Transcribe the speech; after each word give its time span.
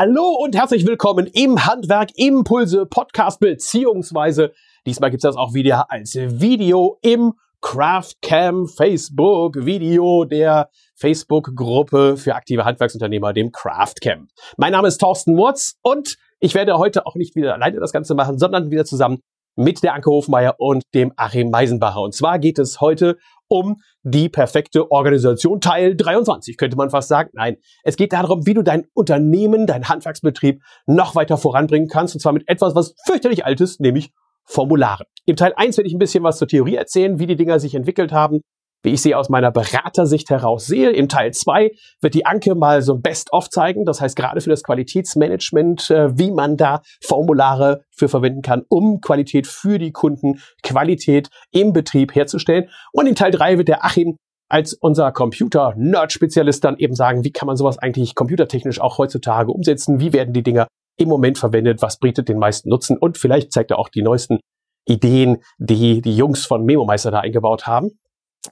Hallo 0.00 0.38
und 0.40 0.54
herzlich 0.54 0.86
willkommen 0.86 1.26
im 1.26 1.66
Handwerk 1.66 2.10
Impulse 2.14 2.86
Podcast 2.86 3.40
beziehungsweise 3.40 4.52
diesmal 4.86 5.10
gibt 5.10 5.24
es 5.24 5.28
das 5.28 5.34
auch 5.36 5.54
wieder 5.54 5.90
als 5.90 6.14
Video 6.14 7.00
im 7.02 7.32
Craftcam 7.60 8.68
Facebook 8.68 9.56
Video 9.66 10.24
der 10.24 10.70
Facebook 10.94 11.50
Gruppe 11.56 12.16
für 12.16 12.36
aktive 12.36 12.64
Handwerksunternehmer, 12.64 13.32
dem 13.32 13.50
Craftcam. 13.50 14.28
Mein 14.56 14.70
Name 14.70 14.86
ist 14.86 14.98
Thorsten 14.98 15.34
Murz 15.34 15.74
und 15.82 16.14
ich 16.38 16.54
werde 16.54 16.78
heute 16.78 17.04
auch 17.04 17.16
nicht 17.16 17.34
wieder 17.34 17.54
alleine 17.54 17.80
das 17.80 17.90
Ganze 17.90 18.14
machen, 18.14 18.38
sondern 18.38 18.70
wieder 18.70 18.84
zusammen 18.84 19.18
mit 19.56 19.82
der 19.82 19.94
Anke 19.94 20.10
Hofmeier 20.10 20.54
und 20.58 20.84
dem 20.94 21.12
Achim 21.16 21.50
Meisenbacher. 21.50 22.02
Und 22.02 22.14
zwar 22.14 22.38
geht 22.38 22.60
es 22.60 22.80
heute 22.80 23.18
um 23.48 23.76
die 24.02 24.28
perfekte 24.28 24.90
Organisation. 24.90 25.60
Teil 25.60 25.96
23 25.96 26.56
könnte 26.56 26.76
man 26.76 26.90
fast 26.90 27.08
sagen. 27.08 27.30
Nein, 27.32 27.56
es 27.82 27.96
geht 27.96 28.12
darum, 28.12 28.46
wie 28.46 28.54
du 28.54 28.62
dein 28.62 28.86
Unternehmen, 28.94 29.66
dein 29.66 29.88
Handwerksbetrieb 29.88 30.62
noch 30.86 31.14
weiter 31.14 31.36
voranbringen 31.36 31.88
kannst. 31.88 32.14
Und 32.14 32.20
zwar 32.20 32.32
mit 32.32 32.48
etwas, 32.48 32.74
was 32.74 32.94
fürchterlich 33.06 33.44
alt 33.44 33.60
ist, 33.60 33.80
nämlich 33.80 34.12
Formulare. 34.44 35.04
Im 35.26 35.36
Teil 35.36 35.52
1 35.56 35.76
werde 35.76 35.88
ich 35.88 35.94
ein 35.94 35.98
bisschen 35.98 36.24
was 36.24 36.38
zur 36.38 36.48
Theorie 36.48 36.76
erzählen, 36.76 37.18
wie 37.18 37.26
die 37.26 37.36
Dinger 37.36 37.60
sich 37.60 37.74
entwickelt 37.74 38.12
haben, 38.12 38.40
wie 38.82 38.90
ich 38.90 39.02
sie 39.02 39.14
aus 39.14 39.28
meiner 39.28 39.50
Beratersicht 39.50 40.30
heraus 40.30 40.66
sehe. 40.66 40.90
Im 40.90 41.08
Teil 41.08 41.32
2 41.32 41.70
wird 42.00 42.14
die 42.14 42.26
Anke 42.26 42.54
mal 42.54 42.82
so 42.82 42.94
ein 42.94 43.02
Best-of 43.02 43.50
zeigen. 43.50 43.84
Das 43.84 44.00
heißt, 44.00 44.16
gerade 44.16 44.40
für 44.40 44.50
das 44.50 44.62
Qualitätsmanagement, 44.62 45.90
äh, 45.90 46.16
wie 46.18 46.30
man 46.30 46.56
da 46.56 46.82
Formulare 47.04 47.82
für 47.90 48.08
verwenden 48.08 48.42
kann, 48.42 48.62
um 48.68 49.00
Qualität 49.00 49.46
für 49.46 49.78
die 49.78 49.92
Kunden, 49.92 50.40
Qualität 50.62 51.28
im 51.50 51.72
Betrieb 51.72 52.14
herzustellen. 52.14 52.68
Und 52.92 53.06
in 53.06 53.14
Teil 53.14 53.30
3 53.30 53.58
wird 53.58 53.68
der 53.68 53.84
Achim 53.84 54.16
als 54.48 54.72
unser 54.72 55.12
Computer-Nerd-Spezialist 55.12 56.64
dann 56.64 56.78
eben 56.78 56.94
sagen, 56.94 57.24
wie 57.24 57.32
kann 57.32 57.46
man 57.46 57.56
sowas 57.56 57.78
eigentlich 57.78 58.14
computertechnisch 58.14 58.80
auch 58.80 58.98
heutzutage 58.98 59.52
umsetzen? 59.52 60.00
Wie 60.00 60.12
werden 60.12 60.32
die 60.32 60.42
Dinger 60.42 60.66
im 60.96 61.08
Moment 61.08 61.38
verwendet? 61.38 61.82
Was 61.82 61.98
bietet 61.98 62.28
den 62.28 62.38
meisten 62.38 62.70
Nutzen? 62.70 62.96
Und 62.96 63.18
vielleicht 63.18 63.52
zeigt 63.52 63.70
er 63.70 63.78
auch 63.78 63.88
die 63.88 64.02
neuesten 64.02 64.38
Ideen, 64.86 65.38
die 65.58 66.00
die 66.00 66.16
Jungs 66.16 66.46
von 66.46 66.64
Memo 66.64 66.86
Meister 66.86 67.10
da 67.10 67.20
eingebaut 67.20 67.66
haben. 67.66 67.90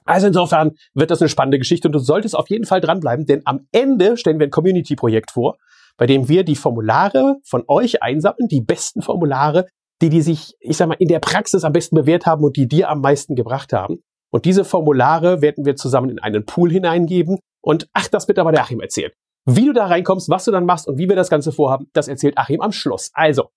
Also 0.05 0.27
insofern 0.27 0.71
wird 0.93 1.11
das 1.11 1.21
eine 1.21 1.29
spannende 1.29 1.57
Geschichte 1.57 1.87
und 1.87 1.93
du 1.93 1.99
solltest 1.99 2.35
auf 2.35 2.49
jeden 2.49 2.65
Fall 2.65 2.81
dranbleiben, 2.81 3.25
denn 3.25 3.41
am 3.45 3.67
Ende 3.71 4.17
stellen 4.17 4.39
wir 4.39 4.47
ein 4.47 4.51
Community-Projekt 4.51 5.31
vor, 5.31 5.57
bei 5.97 6.05
dem 6.05 6.29
wir 6.29 6.43
die 6.43 6.55
Formulare 6.55 7.37
von 7.43 7.63
euch 7.67 8.03
einsammeln, 8.03 8.47
die 8.49 8.61
besten 8.61 9.01
Formulare, 9.01 9.65
die 10.01 10.09
die 10.09 10.21
sich, 10.21 10.53
ich 10.59 10.77
sag 10.77 10.87
mal, 10.87 10.97
in 10.99 11.07
der 11.07 11.19
Praxis 11.19 11.63
am 11.63 11.73
besten 11.73 11.95
bewährt 11.95 12.25
haben 12.25 12.43
und 12.43 12.55
die 12.55 12.67
dir 12.67 12.89
am 12.89 13.01
meisten 13.01 13.35
gebracht 13.35 13.73
haben. 13.73 14.03
Und 14.29 14.45
diese 14.45 14.65
Formulare 14.65 15.41
werden 15.41 15.65
wir 15.65 15.75
zusammen 15.75 16.09
in 16.09 16.19
einen 16.19 16.45
Pool 16.45 16.71
hineingeben. 16.71 17.39
Und 17.61 17.87
ach, 17.93 18.07
das 18.07 18.27
wird 18.27 18.39
aber 18.39 18.51
der 18.51 18.61
Achim 18.61 18.81
erzählen. 18.81 19.11
Wie 19.45 19.65
du 19.65 19.73
da 19.73 19.85
reinkommst, 19.85 20.29
was 20.29 20.45
du 20.45 20.51
dann 20.51 20.65
machst 20.65 20.87
und 20.87 20.97
wie 20.97 21.07
wir 21.07 21.15
das 21.15 21.29
Ganze 21.29 21.51
vorhaben, 21.51 21.87
das 21.93 22.07
erzählt 22.07 22.37
Achim 22.37 22.61
am 22.61 22.73
Schluss. 22.73 23.09
Also, 23.13 23.49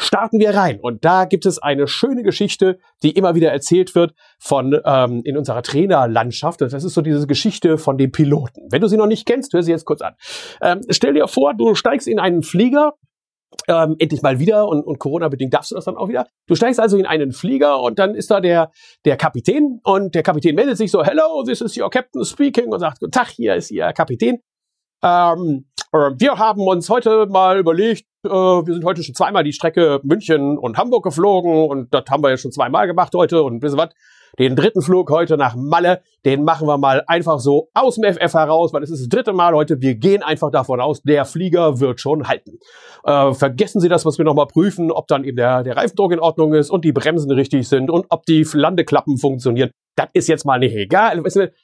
starten 0.00 0.38
wir 0.38 0.54
rein. 0.54 0.80
Und 0.80 1.04
da 1.04 1.26
gibt 1.26 1.46
es 1.46 1.58
eine 1.58 1.86
schöne 1.86 2.22
Geschichte, 2.22 2.78
die 3.02 3.10
immer 3.10 3.34
wieder 3.34 3.52
erzählt 3.52 3.94
wird 3.94 4.14
von 4.38 4.80
ähm, 4.84 5.22
in 5.24 5.36
unserer 5.36 5.62
Trainerlandschaft. 5.62 6.60
Das 6.60 6.72
ist 6.72 6.94
so 6.94 7.02
diese 7.02 7.26
Geschichte 7.26 7.78
von 7.78 7.98
dem 7.98 8.10
Piloten. 8.10 8.68
Wenn 8.70 8.80
du 8.80 8.88
sie 8.88 8.96
noch 8.96 9.06
nicht 9.06 9.26
kennst, 9.26 9.52
hör 9.52 9.62
sie 9.62 9.70
jetzt 9.70 9.84
kurz 9.84 10.00
an. 10.00 10.14
Ähm, 10.62 10.80
stell 10.88 11.14
dir 11.14 11.28
vor, 11.28 11.54
du 11.54 11.74
steigst 11.74 12.08
in 12.08 12.18
einen 12.18 12.42
Flieger 12.42 12.94
ähm, 13.68 13.96
endlich 13.98 14.22
mal 14.22 14.38
wieder 14.38 14.68
und, 14.68 14.82
und 14.82 14.98
Corona-bedingt 14.98 15.52
darfst 15.52 15.72
du 15.72 15.74
das 15.74 15.84
dann 15.84 15.96
auch 15.96 16.08
wieder. 16.08 16.26
Du 16.46 16.54
steigst 16.54 16.80
also 16.80 16.96
in 16.96 17.06
einen 17.06 17.32
Flieger 17.32 17.80
und 17.80 17.98
dann 17.98 18.14
ist 18.14 18.30
da 18.30 18.40
der, 18.40 18.70
der 19.04 19.16
Kapitän 19.16 19.80
und 19.82 20.14
der 20.14 20.22
Kapitän 20.22 20.54
meldet 20.54 20.76
sich 20.76 20.90
so, 20.90 21.04
hello, 21.04 21.42
this 21.44 21.60
is 21.60 21.76
your 21.76 21.90
captain 21.90 22.24
speaking 22.24 22.72
und 22.72 22.78
sagt, 22.78 23.00
guten 23.00 23.12
Tag, 23.12 23.28
hier 23.28 23.56
ist 23.56 23.70
Ihr 23.70 23.92
Kapitän. 23.92 24.38
Ähm, 25.02 25.66
äh, 25.66 25.69
wir 25.92 26.38
haben 26.38 26.66
uns 26.66 26.88
heute 26.88 27.26
mal 27.26 27.58
überlegt, 27.58 28.06
äh, 28.24 28.28
wir 28.28 28.74
sind 28.74 28.84
heute 28.84 29.02
schon 29.02 29.14
zweimal 29.14 29.44
die 29.44 29.52
Strecke 29.52 30.00
München 30.02 30.58
und 30.58 30.76
Hamburg 30.76 31.04
geflogen 31.04 31.68
und 31.68 31.92
das 31.92 32.04
haben 32.10 32.22
wir 32.22 32.30
ja 32.30 32.36
schon 32.36 32.52
zweimal 32.52 32.86
gemacht 32.86 33.12
heute 33.14 33.42
und 33.42 33.62
wisst 33.62 33.74
ihr 33.74 33.78
was? 33.78 33.90
Den 34.38 34.54
dritten 34.54 34.80
Flug 34.80 35.10
heute 35.10 35.36
nach 35.36 35.56
Malle, 35.56 36.02
den 36.24 36.44
machen 36.44 36.68
wir 36.68 36.78
mal 36.78 37.02
einfach 37.08 37.40
so 37.40 37.68
aus 37.74 37.96
dem 37.96 38.04
FF 38.04 38.32
heraus, 38.32 38.72
weil 38.72 38.82
es 38.82 38.90
ist 38.90 39.00
das 39.00 39.08
dritte 39.08 39.32
Mal 39.32 39.54
heute. 39.54 39.80
Wir 39.80 39.96
gehen 39.96 40.22
einfach 40.22 40.52
davon 40.52 40.80
aus, 40.80 41.02
der 41.02 41.24
Flieger 41.24 41.80
wird 41.80 42.00
schon 42.00 42.28
halten. 42.28 42.58
Äh, 43.04 43.32
vergessen 43.32 43.80
Sie 43.80 43.88
das, 43.88 44.06
was 44.06 44.18
wir 44.18 44.24
nochmal 44.24 44.46
prüfen, 44.46 44.92
ob 44.92 45.08
dann 45.08 45.24
eben 45.24 45.36
der, 45.36 45.64
der 45.64 45.76
Reifendruck 45.76 46.12
in 46.12 46.20
Ordnung 46.20 46.54
ist 46.54 46.70
und 46.70 46.84
die 46.84 46.92
Bremsen 46.92 47.32
richtig 47.32 47.68
sind 47.68 47.90
und 47.90 48.06
ob 48.10 48.24
die 48.26 48.46
Landeklappen 48.52 49.18
funktionieren. 49.18 49.70
Das 49.96 50.08
ist 50.12 50.28
jetzt 50.28 50.44
mal 50.44 50.58
nicht 50.58 50.74
egal. 50.74 51.22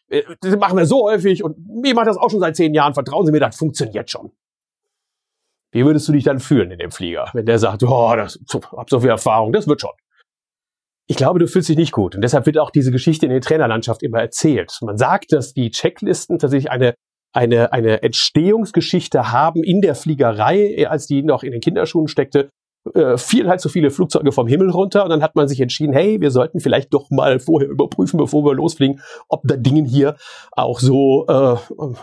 Äh, 0.08 0.22
das 0.40 0.56
machen 0.56 0.76
wir 0.76 0.86
so 0.86 1.04
häufig 1.04 1.42
und 1.42 1.56
mir 1.66 1.94
macht 1.94 2.06
das 2.06 2.16
auch 2.16 2.30
schon 2.30 2.40
seit 2.40 2.56
zehn 2.56 2.74
Jahren. 2.74 2.94
Vertrauen 2.94 3.26
Sie 3.26 3.32
mir, 3.32 3.40
das 3.40 3.56
funktioniert 3.56 4.10
schon. 4.10 4.32
Wie 5.72 5.84
würdest 5.84 6.08
du 6.08 6.12
dich 6.12 6.24
dann 6.24 6.40
fühlen 6.40 6.70
in 6.70 6.78
dem 6.78 6.90
Flieger, 6.90 7.28
wenn 7.34 7.44
der 7.44 7.58
sagt, 7.58 7.82
oh, 7.82 8.14
das, 8.16 8.38
hab 8.72 8.88
so 8.88 9.00
viel 9.00 9.10
Erfahrung, 9.10 9.52
das 9.52 9.68
wird 9.68 9.80
schon. 9.80 9.90
Ich 11.08 11.16
glaube, 11.16 11.38
du 11.38 11.46
fühlst 11.46 11.68
dich 11.68 11.76
nicht 11.76 11.92
gut. 11.92 12.14
Und 12.14 12.22
deshalb 12.22 12.46
wird 12.46 12.58
auch 12.58 12.70
diese 12.70 12.90
Geschichte 12.90 13.26
in 13.26 13.32
der 13.32 13.40
Trainerlandschaft 13.40 14.02
immer 14.02 14.20
erzählt. 14.20 14.76
Man 14.80 14.96
sagt, 14.96 15.32
dass 15.32 15.52
die 15.52 15.70
Checklisten 15.70 16.38
tatsächlich 16.38 16.70
eine, 16.70 16.94
eine, 17.32 17.72
eine 17.72 18.02
Entstehungsgeschichte 18.02 19.30
haben 19.30 19.62
in 19.62 19.80
der 19.80 19.94
Fliegerei, 19.94 20.88
als 20.88 21.06
die 21.06 21.22
noch 21.22 21.42
in 21.42 21.52
den 21.52 21.60
Kinderschuhen 21.60 22.08
steckte. 22.08 22.50
Äh, 22.94 23.18
fielen 23.18 23.48
halt 23.48 23.60
so 23.60 23.68
viele 23.68 23.90
Flugzeuge 23.90 24.32
vom 24.32 24.46
Himmel 24.46 24.70
runter 24.70 25.04
und 25.04 25.10
dann 25.10 25.22
hat 25.22 25.34
man 25.34 25.48
sich 25.48 25.60
entschieden, 25.60 25.92
hey, 25.92 26.20
wir 26.20 26.30
sollten 26.30 26.60
vielleicht 26.60 26.92
doch 26.92 27.10
mal 27.10 27.38
vorher 27.38 27.68
überprüfen, 27.68 28.18
bevor 28.18 28.44
wir 28.44 28.54
losfliegen, 28.54 29.00
ob 29.28 29.42
da 29.44 29.56
Dingen 29.56 29.86
hier 29.86 30.16
auch 30.52 30.80
so 30.80 31.26
äh, 31.26 31.56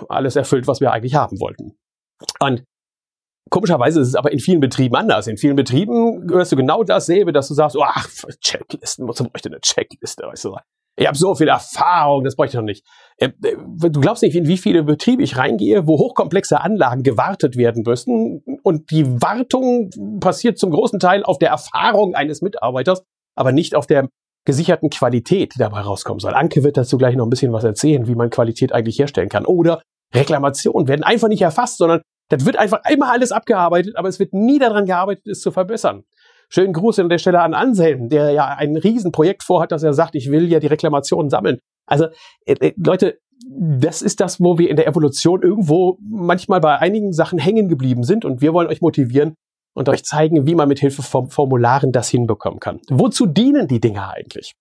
alles 0.09 0.35
erfüllt, 0.35 0.67
was 0.67 0.81
wir 0.81 0.91
eigentlich 0.91 1.15
haben 1.15 1.39
wollten. 1.39 1.73
Und 2.39 2.63
Komischerweise 3.49 3.99
ist 3.99 4.07
es 4.07 4.15
aber 4.15 4.31
in 4.31 4.39
vielen 4.39 4.61
Betrieben 4.61 4.95
anders. 4.95 5.27
In 5.27 5.37
vielen 5.37 5.55
Betrieben 5.55 6.27
hörst 6.31 6.51
du 6.51 6.55
genau 6.55 6.83
dasselbe, 6.83 7.33
dass 7.33 7.49
du 7.49 7.53
sagst, 7.53 7.75
oh, 7.75 7.83
ach, 7.85 8.09
Checklisten, 8.39 9.07
wozu 9.07 9.25
bräuchte 9.25 9.49
eine 9.49 9.59
Checkliste? 9.59 10.23
Weißt 10.25 10.45
du? 10.45 10.55
Ich 10.95 11.07
habe 11.07 11.17
so 11.17 11.33
viel 11.33 11.47
Erfahrung, 11.47 12.23
das 12.23 12.35
bräuchte 12.35 12.57
ich 12.57 12.59
noch 12.59 12.65
nicht. 12.65 12.85
Äh, 13.17 13.29
äh, 13.43 13.55
du 13.89 13.99
glaubst 13.99 14.21
nicht, 14.21 14.35
in 14.35 14.47
wie 14.47 14.57
viele 14.57 14.83
Betriebe 14.83 15.23
ich 15.23 15.37
reingehe, 15.37 15.87
wo 15.87 15.97
hochkomplexe 15.97 16.61
Anlagen 16.61 17.03
gewartet 17.03 17.57
werden 17.57 17.83
müssen. 17.85 18.43
Und 18.61 18.91
die 18.91 19.21
Wartung 19.21 19.89
passiert 20.19 20.59
zum 20.59 20.71
großen 20.71 20.99
Teil 20.99 21.23
auf 21.23 21.39
der 21.39 21.49
Erfahrung 21.49 22.13
eines 22.13 22.41
Mitarbeiters, 22.41 23.03
aber 23.35 23.51
nicht 23.51 23.75
auf 23.75 23.87
der 23.87 24.07
gesicherten 24.45 24.89
Qualität, 24.89 25.55
die 25.55 25.59
dabei 25.59 25.81
rauskommen 25.81 26.19
soll. 26.19 26.33
Anke 26.33 26.63
wird 26.63 26.77
dazu 26.77 26.97
gleich 26.97 27.15
noch 27.15 27.25
ein 27.25 27.29
bisschen 27.29 27.53
was 27.53 27.63
erzählen, 27.63 28.07
wie 28.07 28.15
man 28.15 28.29
Qualität 28.29 28.71
eigentlich 28.71 28.99
herstellen 28.99 29.29
kann. 29.29 29.45
Oder 29.45 29.81
Reklamationen 30.13 30.87
werden 30.87 31.03
einfach 31.03 31.27
nicht 31.27 31.41
erfasst, 31.41 31.77
sondern 31.77 32.01
das 32.29 32.45
wird 32.45 32.57
einfach 32.57 32.81
immer 32.89 33.11
alles 33.11 33.31
abgearbeitet, 33.31 33.95
aber 33.97 34.09
es 34.09 34.19
wird 34.19 34.33
nie 34.33 34.59
daran 34.59 34.85
gearbeitet, 34.85 35.27
es 35.27 35.41
zu 35.41 35.51
verbessern. 35.51 36.03
Schönen 36.53 36.73
Gruß 36.73 36.99
an 36.99 37.09
der 37.09 37.17
Stelle 37.17 37.41
an 37.41 37.55
Anselm, 37.55 38.09
der 38.09 38.29
ja 38.29 38.45
ein 38.45 38.77
Riesenprojekt 38.77 39.41
vorhat, 39.41 39.71
dass 39.71 39.81
er 39.81 39.93
sagt, 39.93 40.13
ich 40.13 40.29
will 40.29 40.51
ja 40.51 40.59
die 40.59 40.67
Reklamationen 40.67 41.31
sammeln. 41.31 41.57
Also, 41.87 42.05
äh, 42.45 42.53
äh, 42.59 42.73
Leute, 42.77 43.17
das 43.47 44.03
ist 44.03 44.19
das, 44.19 44.39
wo 44.39 44.59
wir 44.59 44.69
in 44.69 44.75
der 44.75 44.85
Evolution 44.85 45.41
irgendwo 45.41 45.97
manchmal 45.99 46.61
bei 46.61 46.77
einigen 46.77 47.11
Sachen 47.11 47.39
hängen 47.39 47.69
geblieben 47.69 48.03
sind 48.03 48.23
und 48.23 48.41
wir 48.41 48.53
wollen 48.53 48.67
euch 48.67 48.81
motivieren 48.81 49.33
und 49.73 49.89
euch 49.89 50.05
zeigen, 50.05 50.45
wie 50.45 50.53
man 50.53 50.67
mit 50.67 50.79
Hilfe 50.79 51.01
von 51.01 51.31
Formularen 51.31 51.91
das 51.91 52.09
hinbekommen 52.09 52.59
kann. 52.59 52.79
Wozu 52.87 53.25
dienen 53.25 53.67
die 53.67 53.81
Dinger 53.81 54.11
eigentlich? 54.11 54.53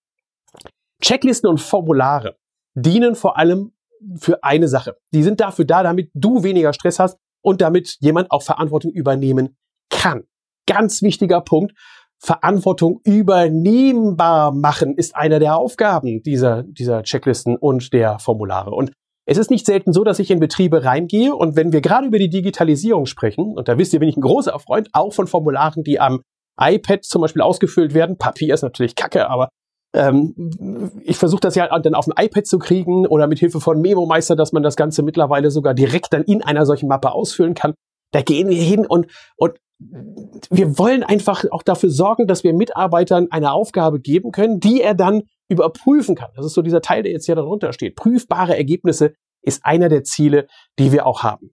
Checklisten 0.99 1.47
und 1.47 1.61
Formulare 1.61 2.37
dienen 2.73 3.13
vor 3.13 3.37
allem 3.37 3.73
für 4.15 4.43
eine 4.43 4.67
Sache. 4.67 4.97
Die 5.13 5.21
sind 5.21 5.39
dafür 5.39 5.65
da, 5.65 5.83
damit 5.83 6.09
du 6.15 6.41
weniger 6.43 6.73
Stress 6.73 6.97
hast 6.97 7.19
und 7.43 7.61
damit 7.61 7.97
jemand 7.99 8.31
auch 8.31 8.41
Verantwortung 8.41 8.91
übernehmen 8.91 9.55
kann. 9.91 10.23
Ganz 10.67 11.01
wichtiger 11.01 11.41
Punkt. 11.41 11.73
Verantwortung 12.19 13.01
übernehmbar 13.03 14.53
machen 14.53 14.95
ist 14.95 15.15
einer 15.15 15.39
der 15.39 15.57
Aufgaben 15.57 16.23
dieser, 16.23 16.63
dieser 16.63 17.03
Checklisten 17.03 17.57
und 17.57 17.91
der 17.91 18.17
Formulare. 18.19 18.71
Und 18.71 18.93
es 19.25 19.37
ist 19.37 19.51
nicht 19.51 19.65
selten 19.65 19.91
so, 19.91 20.03
dass 20.03 20.19
ich 20.19 20.31
in 20.31 20.39
Betriebe 20.39 20.85
reingehe 20.85 21.35
und 21.35 21.55
wenn 21.55 21.73
wir 21.73 21.81
gerade 21.81 22.07
über 22.07 22.19
die 22.19 22.29
Digitalisierung 22.29 23.05
sprechen, 23.05 23.55
und 23.55 23.67
da 23.67 23.77
wisst 23.77 23.93
ihr, 23.93 23.99
bin 23.99 24.09
ich 24.09 24.17
ein 24.17 24.21
großer 24.21 24.57
Freund, 24.59 24.89
auch 24.93 25.13
von 25.13 25.27
Formularen, 25.27 25.83
die 25.83 25.99
am 25.99 26.21
iPad 26.59 27.03
zum 27.03 27.21
Beispiel 27.21 27.41
ausgefüllt 27.41 27.93
werden. 27.93 28.17
Papier 28.17 28.53
ist 28.53 28.61
natürlich 28.61 28.95
kacke, 28.95 29.29
aber 29.29 29.49
ähm, 29.95 30.91
ich 31.03 31.17
versuche 31.17 31.41
das 31.41 31.55
ja 31.55 31.77
dann 31.79 31.95
auf 31.95 32.05
dem 32.05 32.13
iPad 32.17 32.45
zu 32.45 32.59
kriegen 32.59 33.05
oder 33.07 33.27
mit 33.27 33.39
Hilfe 33.39 33.59
von 33.59 33.79
Memo 33.81 34.05
Meister, 34.05 34.35
dass 34.35 34.51
man 34.51 34.63
das 34.63 34.75
Ganze 34.75 35.03
mittlerweile 35.03 35.51
sogar 35.51 35.73
direkt 35.73 36.13
dann 36.13 36.23
in 36.23 36.41
einer 36.41 36.65
solchen 36.65 36.87
Mappe 36.87 37.11
ausfüllen 37.11 37.53
kann. 37.53 37.73
Da 38.11 38.21
gehen 38.21 38.49
wir 38.49 38.61
hin 38.61 38.85
und, 38.85 39.07
und 39.37 39.57
wir 39.79 40.77
wollen 40.77 41.03
einfach 41.03 41.43
auch 41.51 41.63
dafür 41.63 41.89
sorgen, 41.89 42.27
dass 42.27 42.43
wir 42.43 42.53
Mitarbeitern 42.53 43.27
eine 43.31 43.51
Aufgabe 43.51 43.99
geben 43.99 44.31
können, 44.31 44.59
die 44.59 44.81
er 44.81 44.93
dann 44.93 45.23
überprüfen 45.49 46.15
kann. 46.15 46.31
Das 46.35 46.45
ist 46.45 46.53
so 46.53 46.61
dieser 46.61 46.81
Teil, 46.81 47.03
der 47.03 47.11
jetzt 47.11 47.25
hier 47.25 47.35
darunter 47.35 47.73
steht. 47.73 47.95
Prüfbare 47.95 48.55
Ergebnisse 48.55 49.13
ist 49.41 49.65
einer 49.65 49.89
der 49.89 50.03
Ziele, 50.03 50.47
die 50.79 50.91
wir 50.91 51.05
auch 51.05 51.23
haben. 51.23 51.51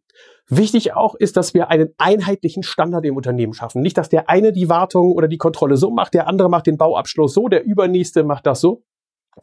Wichtig 0.48 0.94
auch 0.94 1.14
ist, 1.14 1.36
dass 1.36 1.54
wir 1.54 1.68
einen 1.68 1.90
einheitlichen 1.96 2.62
Standard 2.62 3.04
im 3.04 3.16
Unternehmen 3.16 3.52
schaffen. 3.52 3.82
Nicht, 3.82 3.96
dass 3.96 4.08
der 4.08 4.28
eine 4.28 4.52
die 4.52 4.68
Wartung 4.68 5.12
oder 5.12 5.28
die 5.28 5.38
Kontrolle 5.38 5.76
so 5.76 5.90
macht, 5.90 6.14
der 6.14 6.26
andere 6.26 6.50
macht 6.50 6.66
den 6.66 6.76
Bauabschluss 6.76 7.34
so, 7.34 7.48
der 7.48 7.64
übernächste 7.64 8.24
macht 8.24 8.46
das 8.46 8.60
so. 8.60 8.82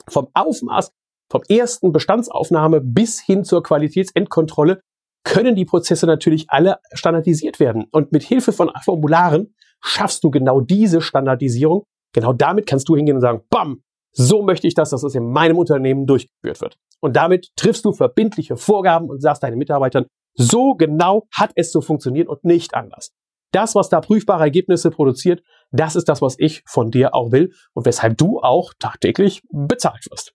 Vom 0.10 0.28
Aufmaß, 0.34 0.92
vom 1.30 1.42
ersten 1.48 1.92
Bestandsaufnahme 1.92 2.82
bis 2.82 3.22
hin 3.22 3.44
zur 3.44 3.64
Qualitätsendkontrolle 3.64 4.82
können 5.28 5.56
die 5.56 5.66
Prozesse 5.66 6.06
natürlich 6.06 6.46
alle 6.48 6.78
standardisiert 6.94 7.60
werden. 7.60 7.86
Und 7.92 8.14
mit 8.14 8.24
Hilfe 8.24 8.54
von 8.54 8.72
Formularen 8.84 9.54
schaffst 9.82 10.24
du 10.24 10.32
genau 10.32 10.62
diese 10.62 11.02
Standardisierung. 11.02 11.84
Genau 12.14 12.32
damit 12.32 12.66
kannst 12.66 12.88
du 12.88 12.96
hingehen 12.96 13.18
und 13.18 13.22
sagen, 13.22 13.42
bam, 13.50 13.82
so 14.14 14.42
möchte 14.42 14.68
ich 14.68 14.74
das, 14.74 14.92
dass 14.92 15.02
das 15.02 15.16
in 15.16 15.30
meinem 15.30 15.58
Unternehmen 15.58 16.06
durchgeführt 16.06 16.62
wird. 16.62 16.78
Und 17.02 17.18
damit 17.18 17.50
triffst 17.58 17.84
du 17.84 17.92
verbindliche 17.92 18.56
Vorgaben 18.56 19.10
und 19.10 19.22
sagst 19.22 19.44
deinen 19.44 19.58
Mitarbeitern, 19.58 20.06
so 20.34 20.76
genau 20.76 21.28
hat 21.34 21.52
es 21.56 21.72
zu 21.72 21.82
funktionieren 21.82 22.28
und 22.28 22.46
nicht 22.46 22.74
anders. 22.74 23.12
Das, 23.52 23.76
was 23.76 23.90
da 23.90 24.00
prüfbare 24.00 24.44
Ergebnisse 24.44 24.92
produziert, 24.92 25.42
das 25.72 25.98
ist 25.98 26.08
das, 26.08 26.22
was 26.22 26.36
ich 26.40 26.64
von 26.66 26.90
dir 26.90 27.14
auch 27.14 27.34
will 27.34 27.52
und 27.74 27.86
weshalb 27.86 28.18
du 28.18 28.40
auch 28.40 28.74
tagtäglich 28.80 29.42
bezahlt 29.52 30.06
wirst. 30.10 30.34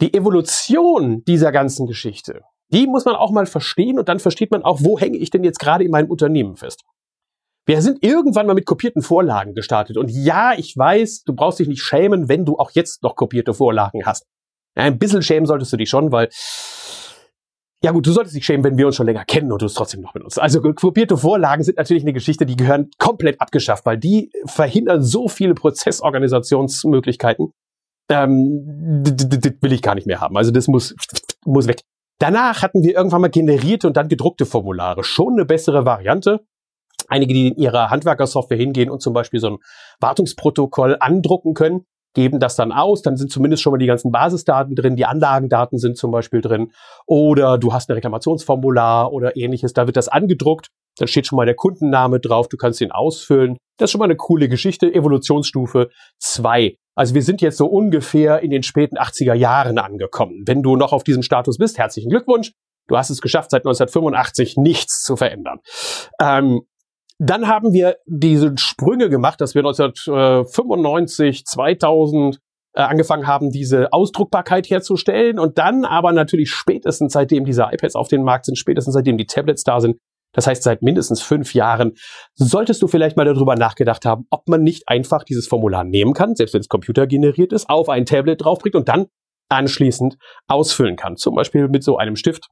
Die 0.00 0.14
Evolution 0.14 1.22
dieser 1.24 1.52
ganzen 1.52 1.86
Geschichte, 1.86 2.40
die 2.72 2.86
muss 2.86 3.04
man 3.04 3.16
auch 3.16 3.30
mal 3.30 3.46
verstehen 3.46 3.98
und 3.98 4.08
dann 4.08 4.20
versteht 4.20 4.50
man 4.50 4.62
auch, 4.62 4.80
wo 4.82 4.98
hänge 4.98 5.18
ich 5.18 5.30
denn 5.30 5.44
jetzt 5.44 5.58
gerade 5.58 5.84
in 5.84 5.90
meinem 5.90 6.10
Unternehmen 6.10 6.56
fest. 6.56 6.82
Wir 7.66 7.82
sind 7.82 8.02
irgendwann 8.02 8.46
mal 8.46 8.54
mit 8.54 8.66
kopierten 8.66 9.02
Vorlagen 9.02 9.54
gestartet. 9.54 9.96
Und 9.96 10.10
ja, 10.10 10.54
ich 10.56 10.76
weiß, 10.76 11.24
du 11.24 11.34
brauchst 11.34 11.58
dich 11.60 11.68
nicht 11.68 11.82
schämen, 11.82 12.28
wenn 12.28 12.44
du 12.44 12.56
auch 12.56 12.70
jetzt 12.72 13.02
noch 13.02 13.14
kopierte 13.14 13.54
Vorlagen 13.54 14.04
hast. 14.06 14.26
Ein 14.74 14.98
bisschen 14.98 15.22
schämen 15.22 15.46
solltest 15.46 15.72
du 15.72 15.76
dich 15.76 15.88
schon, 15.88 16.10
weil 16.10 16.28
ja 17.82 17.92
gut, 17.92 18.06
du 18.06 18.12
solltest 18.12 18.36
dich 18.36 18.44
schämen, 18.44 18.62
wenn 18.62 18.76
wir 18.76 18.86
uns 18.86 18.96
schon 18.96 19.06
länger 19.06 19.24
kennen 19.24 19.50
und 19.52 19.62
du 19.62 19.66
es 19.66 19.74
trotzdem 19.74 20.02
noch 20.02 20.12
benutzt. 20.12 20.38
Also 20.38 20.60
kopierte 20.60 21.16
Vorlagen 21.16 21.62
sind 21.62 21.78
natürlich 21.78 22.02
eine 22.02 22.12
Geschichte, 22.12 22.44
die 22.44 22.56
gehören 22.56 22.90
komplett 22.98 23.40
abgeschafft, 23.40 23.86
weil 23.86 23.96
die 23.96 24.30
verhindern 24.44 25.02
so 25.02 25.28
viele 25.28 25.54
Prozessorganisationsmöglichkeiten. 25.54 27.52
Ähm, 28.10 29.02
das 29.02 29.52
will 29.60 29.72
ich 29.72 29.80
gar 29.80 29.94
nicht 29.94 30.06
mehr 30.06 30.20
haben. 30.20 30.36
Also 30.36 30.50
das 30.50 30.68
muss, 30.68 30.94
muss 31.44 31.68
weg. 31.68 31.80
Danach 32.20 32.62
hatten 32.62 32.82
wir 32.82 32.94
irgendwann 32.94 33.22
mal 33.22 33.30
generierte 33.30 33.86
und 33.86 33.96
dann 33.96 34.08
gedruckte 34.08 34.44
Formulare. 34.46 35.02
Schon 35.02 35.32
eine 35.32 35.46
bessere 35.46 35.86
Variante. 35.86 36.40
Einige, 37.08 37.32
die 37.32 37.48
in 37.48 37.56
ihrer 37.56 37.90
Handwerkersoftware 37.90 38.58
hingehen 38.58 38.90
und 38.90 39.00
zum 39.00 39.14
Beispiel 39.14 39.40
so 39.40 39.48
ein 39.48 39.58
Wartungsprotokoll 40.00 40.96
andrucken 41.00 41.54
können 41.54 41.86
geben 42.14 42.40
das 42.40 42.56
dann 42.56 42.72
aus, 42.72 43.02
dann 43.02 43.16
sind 43.16 43.30
zumindest 43.30 43.62
schon 43.62 43.72
mal 43.72 43.78
die 43.78 43.86
ganzen 43.86 44.10
Basisdaten 44.10 44.74
drin, 44.74 44.96
die 44.96 45.06
Anlagendaten 45.06 45.78
sind 45.78 45.96
zum 45.96 46.10
Beispiel 46.10 46.40
drin 46.40 46.72
oder 47.06 47.58
du 47.58 47.72
hast 47.72 47.88
ein 47.88 47.94
Reklamationsformular 47.94 49.12
oder 49.12 49.36
ähnliches, 49.36 49.72
da 49.72 49.86
wird 49.86 49.96
das 49.96 50.08
angedruckt, 50.08 50.68
dann 50.98 51.08
steht 51.08 51.26
schon 51.26 51.36
mal 51.36 51.46
der 51.46 51.54
Kundenname 51.54 52.20
drauf, 52.20 52.48
du 52.48 52.56
kannst 52.56 52.80
ihn 52.80 52.90
ausfüllen. 52.90 53.56
Das 53.78 53.88
ist 53.88 53.92
schon 53.92 54.00
mal 54.00 54.06
eine 54.06 54.16
coole 54.16 54.48
Geschichte, 54.48 54.92
Evolutionsstufe 54.92 55.88
2. 56.18 56.76
Also 56.94 57.14
wir 57.14 57.22
sind 57.22 57.40
jetzt 57.40 57.56
so 57.56 57.66
ungefähr 57.66 58.40
in 58.40 58.50
den 58.50 58.62
späten 58.62 58.98
80er 58.98 59.34
Jahren 59.34 59.78
angekommen. 59.78 60.42
Wenn 60.46 60.62
du 60.62 60.76
noch 60.76 60.92
auf 60.92 61.04
diesem 61.04 61.22
Status 61.22 61.58
bist, 61.58 61.78
herzlichen 61.78 62.10
Glückwunsch. 62.10 62.52
Du 62.88 62.96
hast 62.96 63.10
es 63.10 63.20
geschafft, 63.20 63.50
seit 63.52 63.62
1985 63.62 64.56
nichts 64.56 65.02
zu 65.02 65.16
verändern. 65.16 65.60
Ähm, 66.20 66.62
dann 67.18 67.46
haben 67.46 67.72
wir 67.72 67.98
diese 68.06 68.54
Sprünge 68.56 69.10
gemacht, 69.10 69.40
dass 69.40 69.54
wir 69.54 69.60
1995, 69.60 71.44
2000 71.44 72.38
äh, 72.72 72.80
angefangen 72.80 73.26
haben, 73.26 73.50
diese 73.50 73.92
Ausdruckbarkeit 73.92 74.70
herzustellen 74.70 75.38
und 75.38 75.58
dann 75.58 75.84
aber 75.84 76.12
natürlich 76.12 76.50
spätestens 76.50 77.12
seitdem 77.12 77.44
diese 77.44 77.68
iPads 77.70 77.94
auf 77.94 78.08
den 78.08 78.22
Markt 78.22 78.46
sind, 78.46 78.56
spätestens 78.56 78.94
seitdem 78.94 79.18
die 79.18 79.26
Tablets 79.26 79.64
da 79.64 79.80
sind, 79.80 79.96
das 80.32 80.46
heißt 80.46 80.62
seit 80.62 80.82
mindestens 80.82 81.22
fünf 81.22 81.54
Jahren, 81.54 81.92
solltest 82.34 82.82
du 82.82 82.86
vielleicht 82.86 83.16
mal 83.16 83.24
darüber 83.24 83.56
nachgedacht 83.56 84.04
haben, 84.04 84.26
ob 84.30 84.48
man 84.48 84.62
nicht 84.62 84.88
einfach 84.88 85.24
dieses 85.24 85.48
Formular 85.48 85.84
nehmen 85.84 86.14
kann, 86.14 86.34
selbst 86.36 86.54
wenn 86.54 86.60
es 86.60 86.68
computergeneriert 86.68 87.52
ist, 87.52 87.68
auf 87.68 87.88
ein 87.88 88.06
Tablet 88.06 88.44
draufbringt 88.44 88.76
und 88.76 88.88
dann 88.88 89.06
anschließend 89.48 90.16
ausfüllen 90.46 90.96
kann. 90.96 91.16
Zum 91.16 91.34
Beispiel 91.34 91.68
mit 91.68 91.82
so 91.82 91.96
einem 91.96 92.16
Stift, 92.16 92.46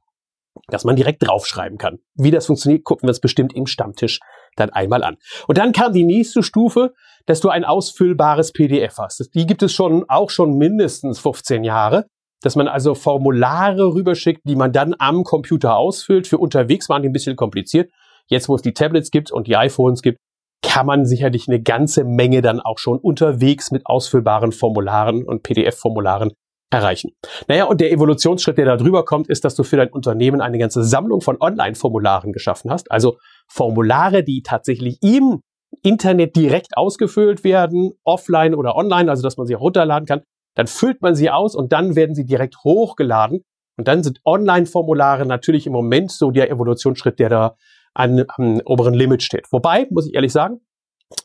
dass 0.67 0.83
man 0.83 0.95
direkt 0.95 1.25
draufschreiben 1.25 1.77
kann. 1.77 1.99
Wie 2.15 2.31
das 2.31 2.47
funktioniert, 2.47 2.83
gucken 2.83 3.07
wir 3.07 3.11
uns 3.11 3.21
bestimmt 3.21 3.53
im 3.55 3.65
Stammtisch 3.65 4.19
dann 4.55 4.69
einmal 4.71 5.03
an. 5.03 5.17
Und 5.47 5.57
dann 5.57 5.71
kam 5.71 5.93
die 5.93 6.03
nächste 6.03 6.43
Stufe, 6.43 6.93
dass 7.25 7.39
du 7.39 7.49
ein 7.49 7.63
ausfüllbares 7.63 8.51
PDF 8.51 8.97
hast. 8.97 9.29
Die 9.33 9.45
gibt 9.45 9.63
es 9.63 9.71
schon 9.71 10.05
auch 10.09 10.29
schon 10.29 10.57
mindestens 10.57 11.19
15 11.19 11.63
Jahre, 11.63 12.07
dass 12.41 12.55
man 12.55 12.67
also 12.67 12.95
Formulare 12.95 13.93
rüberschickt, 13.93 14.41
die 14.45 14.55
man 14.55 14.71
dann 14.71 14.95
am 14.99 15.23
Computer 15.23 15.75
ausfüllt. 15.75 16.27
Für 16.27 16.37
unterwegs 16.37 16.89
waren 16.89 17.01
die 17.01 17.09
ein 17.09 17.13
bisschen 17.13 17.35
kompliziert. 17.35 17.91
Jetzt, 18.27 18.47
wo 18.47 18.55
es 18.55 18.61
die 18.61 18.73
Tablets 18.73 19.11
gibt 19.11 19.31
und 19.31 19.47
die 19.47 19.55
iPhones 19.55 20.01
gibt, 20.01 20.19
kann 20.61 20.85
man 20.85 21.05
sicherlich 21.05 21.47
eine 21.47 21.61
ganze 21.61 22.03
Menge 22.03 22.41
dann 22.41 22.59
auch 22.59 22.79
schon 22.79 22.99
unterwegs 22.99 23.71
mit 23.71 23.85
ausfüllbaren 23.85 24.51
Formularen 24.51 25.23
und 25.23 25.43
PDF-Formularen 25.43 26.31
erreichen. 26.71 27.11
Naja, 27.47 27.65
und 27.65 27.81
der 27.81 27.91
Evolutionsschritt, 27.91 28.57
der 28.57 28.65
da 28.65 28.77
drüber 28.77 29.03
kommt, 29.05 29.27
ist, 29.27 29.43
dass 29.43 29.55
du 29.55 29.63
für 29.63 29.77
dein 29.77 29.89
Unternehmen 29.89 30.41
eine 30.41 30.59
ganze 30.59 30.83
Sammlung 30.83 31.21
von 31.21 31.37
Online-Formularen 31.39 32.31
geschaffen 32.31 32.69
hast. 32.69 32.91
Also 32.91 33.17
Formulare, 33.47 34.23
die 34.23 34.43
tatsächlich 34.43 34.99
im 35.01 35.41
Internet 35.81 36.35
direkt 36.35 36.77
ausgefüllt 36.77 37.43
werden, 37.43 37.91
offline 38.03 38.53
oder 38.53 38.75
online, 38.75 39.09
also 39.09 39.23
dass 39.23 39.37
man 39.37 39.47
sie 39.47 39.55
auch 39.55 39.61
runterladen 39.61 40.05
kann. 40.05 40.21
Dann 40.55 40.67
füllt 40.67 41.01
man 41.01 41.15
sie 41.15 41.29
aus 41.29 41.55
und 41.55 41.71
dann 41.71 41.95
werden 41.95 42.15
sie 42.15 42.25
direkt 42.25 42.57
hochgeladen. 42.63 43.43
Und 43.77 43.87
dann 43.87 44.03
sind 44.03 44.19
Online-Formulare 44.25 45.25
natürlich 45.25 45.65
im 45.65 45.73
Moment 45.73 46.11
so 46.11 46.31
der 46.31 46.51
Evolutionsschritt, 46.51 47.19
der 47.19 47.29
da 47.29 47.55
an, 47.93 48.25
am 48.27 48.61
oberen 48.65 48.93
Limit 48.93 49.23
steht. 49.23 49.47
Wobei, 49.51 49.87
muss 49.89 50.07
ich 50.07 50.15
ehrlich 50.15 50.33
sagen, 50.33 50.59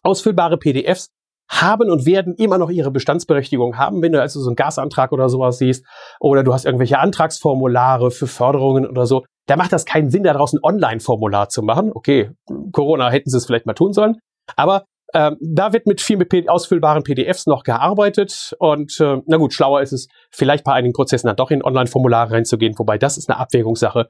ausfüllbare 0.02 0.56
PDFs 0.56 1.10
haben 1.48 1.90
und 1.90 2.06
werden 2.06 2.34
immer 2.36 2.58
noch 2.58 2.70
ihre 2.70 2.90
Bestandsberechtigung 2.90 3.76
haben, 3.76 4.02
wenn 4.02 4.12
du 4.12 4.20
also 4.20 4.40
so 4.40 4.48
einen 4.48 4.56
Gasantrag 4.56 5.12
oder 5.12 5.28
sowas 5.28 5.58
siehst 5.58 5.84
oder 6.20 6.42
du 6.42 6.54
hast 6.54 6.64
irgendwelche 6.64 6.98
Antragsformulare 6.98 8.10
für 8.10 8.26
Förderungen 8.26 8.86
oder 8.86 9.06
so, 9.06 9.24
da 9.46 9.56
macht 9.56 9.72
das 9.72 9.84
keinen 9.84 10.10
Sinn, 10.10 10.22
daraus 10.22 10.54
ein 10.54 10.60
Online-Formular 10.62 11.50
zu 11.50 11.62
machen. 11.62 11.92
Okay, 11.94 12.30
Corona 12.72 13.10
hätten 13.10 13.28
sie 13.28 13.36
es 13.36 13.46
vielleicht 13.46 13.66
mal 13.66 13.74
tun 13.74 13.92
sollen, 13.92 14.16
aber 14.56 14.84
ähm, 15.14 15.36
da 15.40 15.72
wird 15.72 15.86
mit 15.86 16.00
viel 16.00 16.16
mit 16.16 16.48
ausfüllbaren 16.48 17.02
PDFs 17.02 17.46
noch 17.46 17.62
gearbeitet 17.62 18.54
und 18.58 18.98
äh, 19.00 19.18
na 19.26 19.36
gut, 19.36 19.54
schlauer 19.54 19.80
ist 19.80 19.92
es, 19.92 20.08
vielleicht 20.30 20.64
bei 20.64 20.72
einigen 20.72 20.92
Prozessen 20.92 21.28
dann 21.28 21.36
doch 21.36 21.50
in 21.50 21.64
Online-Formulare 21.64 22.32
reinzugehen, 22.32 22.74
wobei 22.78 22.98
das 22.98 23.16
ist 23.16 23.30
eine 23.30 23.38
Abwägungssache. 23.38 24.08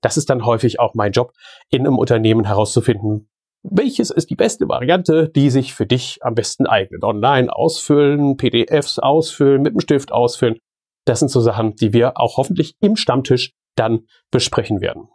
Das 0.00 0.16
ist 0.16 0.30
dann 0.30 0.44
häufig 0.44 0.78
auch 0.80 0.94
mein 0.94 1.12
Job, 1.12 1.32
in 1.70 1.86
einem 1.86 1.98
Unternehmen 1.98 2.44
herauszufinden, 2.44 3.28
welches 3.62 4.10
ist 4.10 4.30
die 4.30 4.36
beste 4.36 4.68
Variante, 4.68 5.28
die 5.28 5.50
sich 5.50 5.74
für 5.74 5.86
dich 5.86 6.18
am 6.22 6.34
besten 6.34 6.66
eignet? 6.66 7.04
Online 7.04 7.54
ausfüllen, 7.54 8.36
PDFs 8.36 8.98
ausfüllen, 8.98 9.62
mit 9.62 9.74
dem 9.74 9.80
Stift 9.80 10.12
ausfüllen. 10.12 10.56
Das 11.04 11.18
sind 11.18 11.30
so 11.30 11.40
Sachen, 11.40 11.74
die 11.76 11.92
wir 11.92 12.18
auch 12.18 12.36
hoffentlich 12.36 12.74
im 12.80 12.96
Stammtisch 12.96 13.52
dann 13.74 14.06
besprechen 14.30 14.80
werden. 14.80 15.08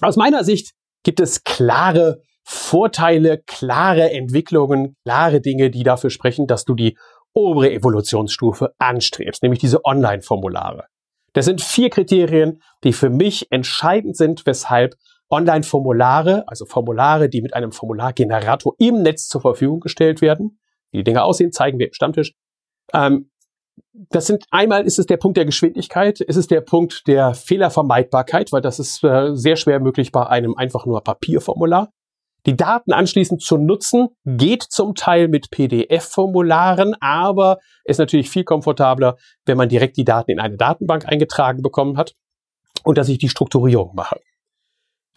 Aus 0.00 0.16
meiner 0.16 0.44
Sicht 0.44 0.72
gibt 1.02 1.20
es 1.20 1.44
klare 1.44 2.22
Vorteile, 2.50 3.42
klare 3.46 4.10
Entwicklungen, 4.10 4.96
klare 5.04 5.42
Dinge, 5.42 5.70
die 5.70 5.82
dafür 5.82 6.08
sprechen, 6.08 6.46
dass 6.46 6.64
du 6.64 6.74
die 6.74 6.96
obere 7.34 7.70
Evolutionsstufe 7.70 8.72
anstrebst, 8.78 9.42
nämlich 9.42 9.60
diese 9.60 9.84
Online-Formulare. 9.84 10.86
Das 11.34 11.44
sind 11.44 11.60
vier 11.60 11.90
Kriterien, 11.90 12.62
die 12.84 12.94
für 12.94 13.10
mich 13.10 13.52
entscheidend 13.52 14.16
sind, 14.16 14.46
weshalb 14.46 14.94
Online-Formulare, 15.28 16.44
also 16.46 16.64
Formulare, 16.64 17.28
die 17.28 17.42
mit 17.42 17.52
einem 17.52 17.70
Formulargenerator 17.70 18.74
im 18.78 19.02
Netz 19.02 19.28
zur 19.28 19.42
Verfügung 19.42 19.80
gestellt 19.80 20.22
werden. 20.22 20.58
Wie 20.90 20.98
die 20.98 21.04
Dinge 21.04 21.24
aussehen, 21.24 21.52
zeigen 21.52 21.78
wir 21.78 21.88
im 21.88 21.92
Stammtisch. 21.92 22.32
Ähm, 22.94 23.30
das 23.92 24.26
sind 24.26 24.46
einmal 24.50 24.86
ist 24.86 24.98
es 24.98 25.04
der 25.04 25.18
Punkt 25.18 25.36
der 25.36 25.44
Geschwindigkeit, 25.44 26.20
ist 26.22 26.36
es 26.36 26.46
der 26.46 26.62
Punkt 26.62 27.06
der 27.06 27.34
Fehlervermeidbarkeit, 27.34 28.52
weil 28.52 28.62
das 28.62 28.78
ist 28.78 29.04
äh, 29.04 29.36
sehr 29.36 29.56
schwer 29.56 29.80
möglich 29.80 30.12
bei 30.12 30.26
einem 30.26 30.56
einfach 30.56 30.86
nur 30.86 31.02
Papierformular. 31.04 31.92
Die 32.48 32.56
Daten 32.56 32.94
anschließend 32.94 33.42
zu 33.42 33.58
nutzen 33.58 34.08
geht 34.24 34.62
zum 34.62 34.94
Teil 34.94 35.28
mit 35.28 35.50
PDF-Formularen, 35.50 36.94
aber 36.98 37.58
ist 37.84 37.98
natürlich 37.98 38.30
viel 38.30 38.44
komfortabler, 38.44 39.18
wenn 39.44 39.58
man 39.58 39.68
direkt 39.68 39.98
die 39.98 40.04
Daten 40.06 40.30
in 40.30 40.40
eine 40.40 40.56
Datenbank 40.56 41.06
eingetragen 41.06 41.60
bekommen 41.60 41.98
hat 41.98 42.14
und 42.84 42.96
dass 42.96 43.10
ich 43.10 43.18
die 43.18 43.28
Strukturierung 43.28 43.94
mache. 43.94 44.18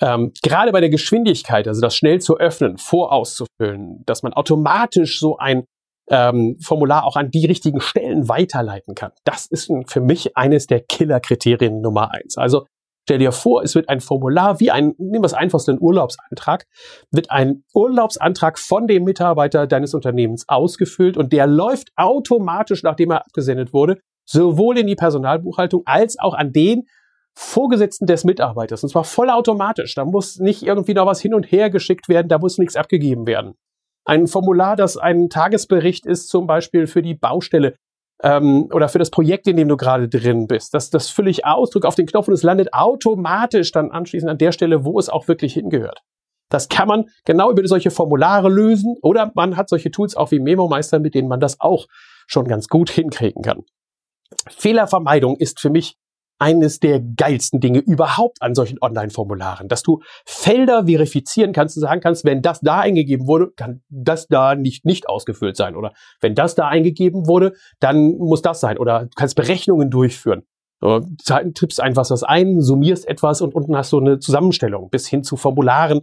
Ähm, 0.02 0.34
gerade 0.44 0.74
bei 0.74 0.82
der 0.82 0.90
Geschwindigkeit, 0.90 1.70
also 1.70 1.80
das 1.80 1.96
schnell 1.96 2.20
zu 2.20 2.38
öffnen, 2.38 2.78
vorauszufüllen, 2.78 4.04
dass 4.06 4.24
man 4.24 4.34
automatisch 4.34 5.22
so 5.22 5.38
ein 5.38 5.64
ähm, 6.10 6.58
Formular 6.60 7.06
auch 7.06 7.16
an 7.16 7.32
die 7.32 7.46
richtigen 7.46 7.80
Stellen 7.80 8.28
weiterleiten 8.28 8.94
kann. 8.94 9.14
Das 9.24 9.46
ist 9.46 9.72
für 9.88 10.02
mich 10.02 10.36
eines 10.36 10.68
der 10.68 10.82
Killer-Kriterien 10.82 11.80
Nummer 11.80 12.12
eins. 12.12 12.38
Also 12.38 12.66
stell 13.12 13.20
dir 13.20 13.34
vor, 13.34 13.62
es 13.62 13.76
wird 13.76 13.90
ein 13.90 14.00
Formular 14.00 14.62
wie 14.62 14.72
ein, 14.72 14.94
nehmen 14.98 15.16
wir 15.16 15.22
das 15.24 15.34
einfachste, 15.34 15.74
ein 15.74 15.82
Urlaubsantrag, 15.82 16.66
wird 17.12 17.30
ein 17.30 17.66
Urlaubsantrag 17.74 18.58
von 18.58 18.88
dem 18.88 19.04
Mitarbeiter 19.04 19.68
deines 19.68 19.94
Unternehmens 19.94 20.46
ausgefüllt 20.48 21.18
und 21.18 21.34
der 21.34 21.46
läuft 21.46 21.90
automatisch, 21.98 22.84
nachdem 22.84 23.12
er 23.12 23.26
abgesendet 23.26 23.74
wurde, 23.74 23.98
sowohl 24.24 24.78
in 24.78 24.88
die 24.88 24.96
Personalbuchhaltung 24.96 25.82
als 25.84 26.18
auch 26.20 26.34
an 26.34 26.54
den 26.54 26.84
Vorgesetzten 27.34 28.06
des 28.06 28.24
Mitarbeiters. 28.24 28.82
Und 28.82 28.90
zwar 28.90 29.04
vollautomatisch. 29.04 29.94
Da 29.94 30.06
muss 30.06 30.40
nicht 30.40 30.64
irgendwie 30.64 30.94
noch 30.94 31.06
was 31.06 31.20
hin 31.20 31.34
und 31.34 31.52
her 31.52 31.70
geschickt 31.70 32.08
werden, 32.08 32.30
da 32.30 32.40
muss 32.40 32.60
nichts 32.60 32.78
abgegeben 32.78 33.28
werden. 33.28 33.56
Ein 34.06 34.28
Formular, 34.28 34.78
das 34.78 34.96
ein 34.96 35.28
Tagesbericht 35.28 36.06
ist, 36.06 36.30
zum 36.30 36.48
Beispiel 36.48 36.88
für 36.88 37.02
die 37.02 37.16
Baustelle, 37.16 37.76
ähm, 38.24 38.70
oder 38.72 38.90
für 38.90 39.00
das 39.00 39.10
Projekt, 39.10 39.48
in 39.48 39.58
dem 39.58 39.68
du 39.68 39.78
gerade 39.78 40.08
drin 40.08 40.48
bist. 40.48 40.74
Das, 40.74 40.90
das 40.90 41.10
fülle 41.10 41.30
ich 41.30 41.46
aus, 41.46 41.70
drücke 41.70 41.88
auf 41.88 41.96
den 41.96 42.06
Knopf 42.06 42.28
und 42.28 42.34
es 42.34 42.44
landet 42.44 42.74
automatisch 42.74 43.72
dann 43.72 43.92
anschließend 43.92 44.30
an 44.30 44.38
der 44.38 44.52
Stelle, 44.52 44.86
wo 44.86 45.00
es 45.00 45.10
auch 45.10 45.28
wirklich 45.28 45.54
hingehört. 45.54 46.02
Das 46.50 46.68
kann 46.68 46.88
man 46.88 47.06
genau 47.26 47.50
über 47.50 47.66
solche 47.68 47.92
Formulare 47.92 48.50
lösen 48.50 48.96
oder 49.02 49.32
man 49.36 49.56
hat 49.56 49.70
solche 49.70 49.90
Tools 49.90 50.16
auch 50.16 50.32
wie 50.32 50.40
Memo 50.40 50.68
Meister, 50.68 51.00
mit 51.00 51.16
denen 51.16 51.30
man 51.30 51.40
das 51.40 51.60
auch 51.60 51.88
schon 52.28 52.46
ganz 52.48 52.68
gut 52.68 52.90
hinkriegen 52.90 53.42
kann. 53.42 53.64
Fehlervermeidung 54.50 55.38
ist 55.38 55.60
für 55.60 55.70
mich 55.70 55.98
eines 56.42 56.80
der 56.80 57.00
geilsten 57.00 57.60
Dinge 57.60 57.80
überhaupt 57.80 58.42
an 58.42 58.56
solchen 58.56 58.80
Online-Formularen, 58.82 59.68
dass 59.68 59.84
du 59.84 60.02
Felder 60.26 60.86
verifizieren 60.88 61.54
kannst 61.54 61.78
und 61.78 61.82
sagen 61.82 62.02
kannst, 62.02 62.26
wenn 62.26 62.42
das 62.42 62.62
da 62.62 62.80
eingegeben 62.80 63.28
wurde, 63.28 63.52
kann 63.56 63.84
das 63.90 64.28
da 64.28 64.56
nicht, 64.56 64.84
nicht 64.84 65.08
ausgefüllt 65.08 65.56
sein. 65.56 65.76
Oder 65.76 65.94
wenn 66.20 66.34
das 66.34 66.56
da 66.56 66.68
eingegeben 66.68 67.28
wurde, 67.28 67.54
dann 67.80 68.18
muss 68.18 68.42
das 68.42 68.60
sein. 68.60 68.80
Oder 68.80 69.02
du 69.02 69.10
kannst 69.16 69.36
Berechnungen 69.36 69.92
durchführen. 69.92 70.42
Du 70.80 71.02
tippst 71.54 71.80
einfach 71.80 72.10
was 72.10 72.24
ein, 72.24 72.60
summierst 72.60 73.08
etwas 73.08 73.42
und 73.42 73.54
unten 73.54 73.78
hast 73.78 73.92
du 73.92 74.00
eine 74.00 74.18
Zusammenstellung 74.18 74.90
bis 74.90 75.08
hin 75.08 75.24
zu 75.24 75.38
Formularen. 75.38 76.02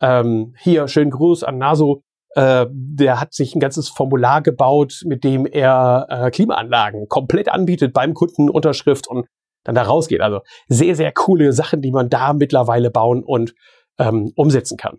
Ähm, 0.00 0.54
hier, 0.58 0.88
schönen 0.88 1.10
Gruß 1.10 1.44
an 1.44 1.58
Naso. 1.58 2.00
Äh, 2.30 2.66
der 2.70 3.20
hat 3.20 3.34
sich 3.34 3.54
ein 3.54 3.60
ganzes 3.60 3.90
Formular 3.90 4.40
gebaut, 4.40 5.02
mit 5.04 5.24
dem 5.24 5.44
er 5.44 6.06
äh, 6.08 6.30
Klimaanlagen 6.30 7.06
komplett 7.08 7.50
anbietet 7.50 7.92
beim 7.92 8.14
Kunden, 8.14 8.48
Unterschrift 8.48 9.06
und 9.08 9.26
dann 9.64 9.74
da 9.74 9.82
rausgeht. 9.82 10.20
Also 10.20 10.40
sehr, 10.68 10.94
sehr 10.94 11.12
coole 11.12 11.52
Sachen, 11.52 11.82
die 11.82 11.90
man 11.90 12.08
da 12.08 12.32
mittlerweile 12.32 12.90
bauen 12.90 13.22
und 13.24 13.54
ähm, 13.98 14.32
umsetzen 14.36 14.76
kann. 14.76 14.98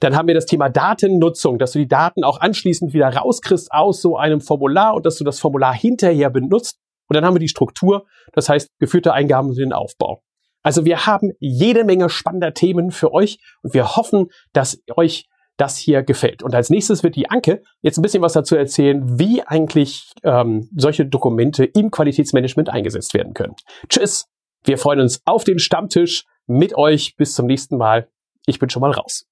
Dann 0.00 0.16
haben 0.16 0.26
wir 0.26 0.34
das 0.34 0.46
Thema 0.46 0.68
Datennutzung, 0.68 1.58
dass 1.58 1.72
du 1.72 1.78
die 1.78 1.88
Daten 1.88 2.24
auch 2.24 2.40
anschließend 2.40 2.92
wieder 2.92 3.08
rauskriegst 3.14 3.70
aus 3.70 4.02
so 4.02 4.16
einem 4.16 4.40
Formular 4.40 4.94
und 4.94 5.06
dass 5.06 5.16
du 5.16 5.24
das 5.24 5.38
Formular 5.38 5.72
hinterher 5.72 6.28
benutzt. 6.28 6.78
Und 7.08 7.14
dann 7.14 7.24
haben 7.24 7.34
wir 7.34 7.40
die 7.40 7.48
Struktur, 7.48 8.06
das 8.32 8.48
heißt 8.48 8.68
geführte 8.78 9.12
Eingaben 9.12 9.50
und 9.50 9.58
den 9.58 9.72
Aufbau. 9.72 10.22
Also 10.62 10.84
wir 10.84 11.06
haben 11.06 11.32
jede 11.38 11.84
Menge 11.84 12.08
spannender 12.08 12.54
Themen 12.54 12.90
für 12.90 13.12
euch 13.12 13.38
und 13.62 13.74
wir 13.74 13.96
hoffen, 13.96 14.26
dass 14.52 14.80
euch 14.96 15.28
das 15.56 15.76
hier 15.76 16.02
gefällt. 16.02 16.42
Und 16.42 16.54
als 16.54 16.70
nächstes 16.70 17.02
wird 17.02 17.16
die 17.16 17.30
Anke 17.30 17.62
jetzt 17.82 17.98
ein 17.98 18.02
bisschen 18.02 18.22
was 18.22 18.32
dazu 18.32 18.56
erzählen, 18.56 19.18
wie 19.18 19.42
eigentlich 19.42 20.12
ähm, 20.24 20.68
solche 20.76 21.06
Dokumente 21.06 21.64
im 21.64 21.90
Qualitätsmanagement 21.90 22.68
eingesetzt 22.68 23.14
werden 23.14 23.34
können. 23.34 23.54
Tschüss, 23.88 24.26
wir 24.64 24.78
freuen 24.78 25.00
uns 25.00 25.20
auf 25.24 25.44
den 25.44 25.58
Stammtisch 25.58 26.24
mit 26.46 26.76
euch. 26.76 27.16
Bis 27.16 27.34
zum 27.34 27.46
nächsten 27.46 27.76
Mal. 27.76 28.08
Ich 28.46 28.58
bin 28.58 28.70
schon 28.70 28.80
mal 28.80 28.90
raus. 28.90 29.26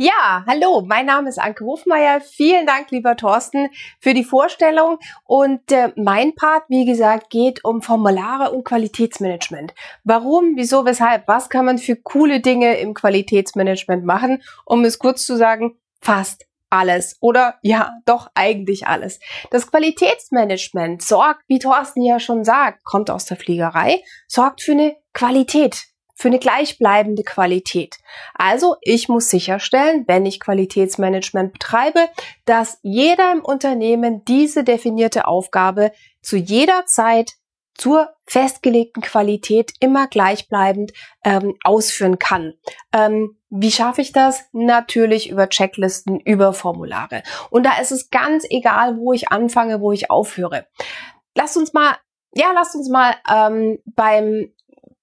Ja, 0.00 0.44
hallo, 0.46 0.84
mein 0.86 1.06
Name 1.06 1.28
ist 1.28 1.40
Anke 1.40 1.64
Hofmeier. 1.64 2.20
Vielen 2.20 2.66
Dank, 2.66 2.92
lieber 2.92 3.16
Thorsten, 3.16 3.68
für 3.98 4.14
die 4.14 4.22
Vorstellung. 4.22 5.00
Und 5.24 5.72
äh, 5.72 5.92
mein 5.96 6.36
Part, 6.36 6.62
wie 6.68 6.84
gesagt, 6.84 7.30
geht 7.30 7.64
um 7.64 7.82
Formulare 7.82 8.52
und 8.52 8.62
Qualitätsmanagement. 8.62 9.74
Warum, 10.04 10.52
wieso, 10.54 10.84
weshalb, 10.84 11.26
was 11.26 11.50
kann 11.50 11.64
man 11.64 11.78
für 11.78 11.96
coole 11.96 12.38
Dinge 12.38 12.78
im 12.78 12.94
Qualitätsmanagement 12.94 14.04
machen? 14.04 14.40
Um 14.64 14.84
es 14.84 15.00
kurz 15.00 15.26
zu 15.26 15.36
sagen, 15.36 15.80
fast 16.00 16.46
alles 16.70 17.16
oder 17.20 17.56
ja, 17.62 17.90
doch 18.04 18.30
eigentlich 18.36 18.86
alles. 18.86 19.18
Das 19.50 19.68
Qualitätsmanagement 19.68 21.02
sorgt, 21.02 21.42
wie 21.48 21.58
Thorsten 21.58 22.02
ja 22.02 22.20
schon 22.20 22.44
sagt, 22.44 22.84
kommt 22.84 23.10
aus 23.10 23.24
der 23.24 23.36
Fliegerei, 23.36 24.00
sorgt 24.28 24.62
für 24.62 24.72
eine 24.72 24.94
Qualität 25.12 25.88
für 26.18 26.28
eine 26.28 26.40
gleichbleibende 26.40 27.22
Qualität. 27.22 27.96
Also 28.34 28.76
ich 28.82 29.08
muss 29.08 29.30
sicherstellen, 29.30 30.04
wenn 30.08 30.26
ich 30.26 30.40
Qualitätsmanagement 30.40 31.52
betreibe, 31.52 32.00
dass 32.44 32.78
jeder 32.82 33.30
im 33.32 33.40
Unternehmen 33.40 34.24
diese 34.24 34.64
definierte 34.64 35.28
Aufgabe 35.28 35.92
zu 36.20 36.36
jeder 36.36 36.86
Zeit 36.86 37.34
zur 37.74 38.10
festgelegten 38.26 39.00
Qualität 39.00 39.70
immer 39.78 40.08
gleichbleibend 40.08 40.92
ähm, 41.24 41.54
ausführen 41.62 42.18
kann. 42.18 42.54
Ähm, 42.92 43.38
wie 43.48 43.70
schaffe 43.70 44.02
ich 44.02 44.10
das? 44.10 44.44
Natürlich 44.50 45.30
über 45.30 45.48
Checklisten, 45.48 46.18
über 46.18 46.52
Formulare. 46.52 47.22
Und 47.50 47.64
da 47.64 47.78
ist 47.80 47.92
es 47.92 48.10
ganz 48.10 48.44
egal, 48.50 48.96
wo 48.98 49.12
ich 49.12 49.30
anfange, 49.30 49.80
wo 49.80 49.92
ich 49.92 50.10
aufhöre. 50.10 50.66
Lasst 51.36 51.56
uns 51.56 51.72
mal, 51.72 51.96
ja, 52.34 52.50
lasst 52.52 52.74
uns 52.74 52.88
mal 52.88 53.14
ähm, 53.32 53.78
beim 53.86 54.52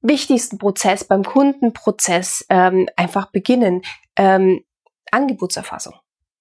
wichtigsten 0.07 0.57
Prozess, 0.57 1.03
beim 1.03 1.23
Kundenprozess 1.23 2.45
ähm, 2.49 2.87
einfach 2.95 3.31
beginnen. 3.31 3.81
Ähm, 4.15 4.63
Angebotserfassung. 5.11 5.93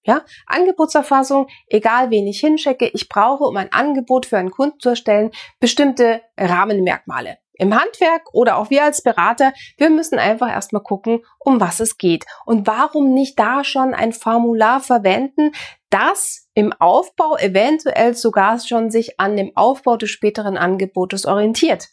Ja, 0.06 0.22
Angebotserfassung, 0.46 1.46
egal 1.68 2.10
wen 2.10 2.26
ich 2.26 2.40
hinschicke, 2.40 2.86
ich 2.92 3.08
brauche, 3.08 3.44
um 3.44 3.56
ein 3.56 3.72
Angebot 3.72 4.26
für 4.26 4.36
einen 4.36 4.50
Kunden 4.50 4.78
zu 4.78 4.90
erstellen, 4.90 5.30
bestimmte 5.60 6.20
Rahmenmerkmale. 6.38 7.38
Im 7.56 7.72
Handwerk 7.72 8.22
oder 8.34 8.58
auch 8.58 8.68
wir 8.68 8.82
als 8.82 9.02
Berater, 9.02 9.52
wir 9.78 9.88
müssen 9.88 10.18
einfach 10.18 10.50
erstmal 10.50 10.82
gucken, 10.82 11.20
um 11.38 11.60
was 11.60 11.80
es 11.80 11.96
geht. 11.96 12.24
Und 12.44 12.66
warum 12.66 13.14
nicht 13.14 13.38
da 13.38 13.62
schon 13.62 13.94
ein 13.94 14.12
Formular 14.12 14.80
verwenden, 14.80 15.52
das 15.88 16.48
im 16.54 16.72
Aufbau 16.72 17.36
eventuell 17.36 18.14
sogar 18.14 18.58
schon 18.58 18.90
sich 18.90 19.20
an 19.20 19.36
dem 19.36 19.52
Aufbau 19.54 19.96
des 19.96 20.10
späteren 20.10 20.58
Angebotes 20.58 21.24
orientiert. 21.26 21.90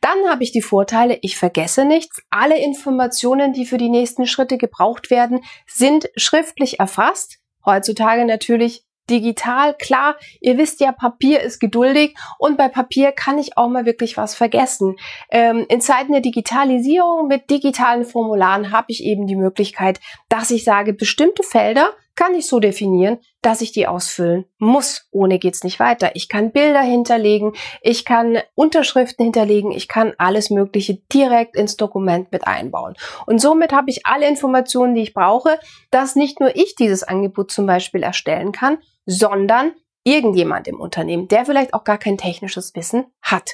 Dann 0.00 0.28
habe 0.28 0.42
ich 0.42 0.52
die 0.52 0.62
Vorteile, 0.62 1.18
ich 1.22 1.36
vergesse 1.36 1.84
nichts. 1.84 2.22
Alle 2.30 2.58
Informationen, 2.58 3.52
die 3.52 3.66
für 3.66 3.78
die 3.78 3.88
nächsten 3.88 4.26
Schritte 4.26 4.58
gebraucht 4.58 5.10
werden, 5.10 5.40
sind 5.66 6.08
schriftlich 6.16 6.80
erfasst. 6.80 7.38
Heutzutage 7.64 8.24
natürlich 8.24 8.84
digital. 9.10 9.74
Klar, 9.74 10.16
ihr 10.40 10.56
wisst 10.58 10.80
ja, 10.80 10.92
Papier 10.92 11.40
ist 11.40 11.60
geduldig 11.60 12.16
und 12.38 12.56
bei 12.56 12.68
Papier 12.68 13.12
kann 13.12 13.38
ich 13.38 13.56
auch 13.56 13.68
mal 13.68 13.84
wirklich 13.84 14.16
was 14.16 14.34
vergessen. 14.34 14.96
Ähm, 15.30 15.66
in 15.68 15.80
Zeiten 15.80 16.12
der 16.12 16.20
Digitalisierung 16.20 17.28
mit 17.28 17.50
digitalen 17.50 18.04
Formularen 18.04 18.72
habe 18.72 18.86
ich 18.88 19.04
eben 19.04 19.26
die 19.26 19.36
Möglichkeit, 19.36 20.00
dass 20.28 20.50
ich 20.50 20.64
sage, 20.64 20.94
bestimmte 20.94 21.42
Felder 21.42 21.90
kann 22.16 22.34
ich 22.34 22.46
so 22.46 22.60
definieren, 22.60 23.18
dass 23.42 23.60
ich 23.60 23.72
die 23.72 23.86
ausfüllen 23.86 24.44
muss. 24.58 25.08
Ohne 25.10 25.38
geht's 25.38 25.64
nicht 25.64 25.80
weiter. 25.80 26.12
Ich 26.14 26.28
kann 26.28 26.52
Bilder 26.52 26.80
hinterlegen, 26.80 27.52
ich 27.82 28.04
kann 28.04 28.38
Unterschriften 28.54 29.24
hinterlegen, 29.24 29.72
ich 29.72 29.88
kann 29.88 30.12
alles 30.18 30.50
Mögliche 30.50 31.00
direkt 31.12 31.56
ins 31.56 31.76
Dokument 31.76 32.30
mit 32.32 32.46
einbauen. 32.46 32.94
Und 33.26 33.40
somit 33.40 33.72
habe 33.72 33.90
ich 33.90 34.06
alle 34.06 34.28
Informationen, 34.28 34.94
die 34.94 35.02
ich 35.02 35.14
brauche, 35.14 35.58
dass 35.90 36.16
nicht 36.16 36.40
nur 36.40 36.54
ich 36.56 36.74
dieses 36.74 37.02
Angebot 37.02 37.50
zum 37.50 37.66
Beispiel 37.66 38.02
erstellen 38.02 38.52
kann, 38.52 38.78
sondern 39.06 39.72
irgendjemand 40.04 40.68
im 40.68 40.80
Unternehmen, 40.80 41.28
der 41.28 41.46
vielleicht 41.46 41.74
auch 41.74 41.84
gar 41.84 41.98
kein 41.98 42.18
technisches 42.18 42.74
Wissen 42.74 43.06
hat. 43.22 43.50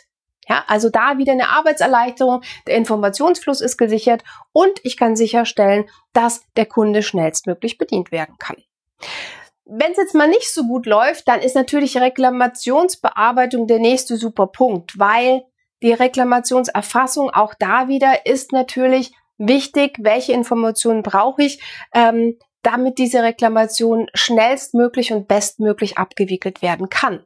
Ja, 0.51 0.65
also 0.67 0.91
da 0.91 1.17
wieder 1.17 1.33
eine 1.33 1.49
Arbeitserleichterung, 1.51 2.43
der 2.67 2.75
Informationsfluss 2.75 3.61
ist 3.61 3.77
gesichert 3.77 4.25
und 4.53 4.81
ich 4.83 4.97
kann 4.97 5.15
sicherstellen, 5.15 5.89
dass 6.13 6.43
der 6.57 6.67
Kunde 6.67 7.05
schnellstmöglich 7.05 7.79
bedient 7.79 8.11
werden 8.11 8.35
kann. 8.39 8.57
Wenn 9.65 9.93
es 9.93 9.99
jetzt 9.99 10.15
mal 10.17 10.27
nicht 10.27 10.53
so 10.53 10.65
gut 10.65 10.87
läuft, 10.87 11.29
dann 11.29 11.39
ist 11.39 11.55
natürlich 11.55 11.97
Reklamationsbearbeitung 11.97 13.69
der 13.69 13.79
nächste 13.79 14.17
super 14.17 14.49
Punkt, 14.49 14.99
weil 14.99 15.45
die 15.85 15.93
Reklamationserfassung 15.93 17.31
auch 17.31 17.55
da 17.57 17.87
wieder 17.87 18.27
ist 18.27 18.51
natürlich 18.51 19.13
wichtig, 19.39 19.99
welche 20.01 20.33
Informationen 20.33 21.05
brauche 21.05 21.45
ich, 21.45 21.63
ähm, 21.95 22.37
damit 22.63 22.99
diese 22.99 23.23
Reklamation 23.23 24.09
schnellstmöglich 24.15 25.13
und 25.13 25.29
bestmöglich 25.29 25.97
abgewickelt 25.97 26.61
werden 26.61 26.89
kann. 26.89 27.25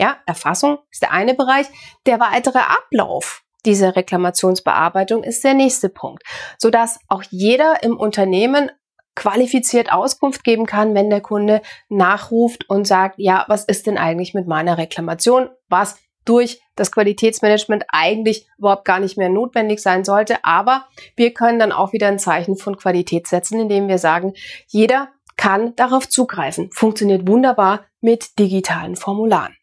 Ja, 0.00 0.16
Erfassung 0.24 0.78
ist 0.90 1.02
der 1.02 1.12
eine 1.12 1.34
Bereich. 1.34 1.66
Der 2.06 2.18
weitere 2.20 2.58
Ablauf 2.58 3.42
dieser 3.66 3.96
Reklamationsbearbeitung 3.96 5.22
ist 5.22 5.44
der 5.44 5.52
nächste 5.52 5.90
Punkt, 5.90 6.22
sodass 6.56 6.98
auch 7.08 7.22
jeder 7.28 7.82
im 7.82 7.98
Unternehmen 7.98 8.70
qualifiziert 9.14 9.92
Auskunft 9.92 10.42
geben 10.42 10.64
kann, 10.64 10.94
wenn 10.94 11.10
der 11.10 11.20
Kunde 11.20 11.60
nachruft 11.90 12.66
und 12.70 12.86
sagt, 12.86 13.16
ja, 13.18 13.44
was 13.48 13.66
ist 13.66 13.86
denn 13.86 13.98
eigentlich 13.98 14.32
mit 14.32 14.46
meiner 14.46 14.78
Reklamation, 14.78 15.50
was 15.68 15.98
durch 16.24 16.62
das 16.76 16.92
Qualitätsmanagement 16.92 17.84
eigentlich 17.88 18.46
überhaupt 18.56 18.86
gar 18.86 19.00
nicht 19.00 19.18
mehr 19.18 19.28
notwendig 19.28 19.80
sein 19.80 20.04
sollte. 20.04 20.42
Aber 20.44 20.86
wir 21.14 21.34
können 21.34 21.58
dann 21.58 21.72
auch 21.72 21.92
wieder 21.92 22.08
ein 22.08 22.18
Zeichen 22.18 22.56
von 22.56 22.78
Qualität 22.78 23.26
setzen, 23.26 23.60
indem 23.60 23.88
wir 23.88 23.98
sagen, 23.98 24.32
jeder 24.66 25.10
kann 25.36 25.74
darauf 25.76 26.08
zugreifen. 26.08 26.70
Funktioniert 26.72 27.28
wunderbar 27.28 27.84
mit 28.00 28.38
digitalen 28.38 28.96
Formularen. 28.96 29.54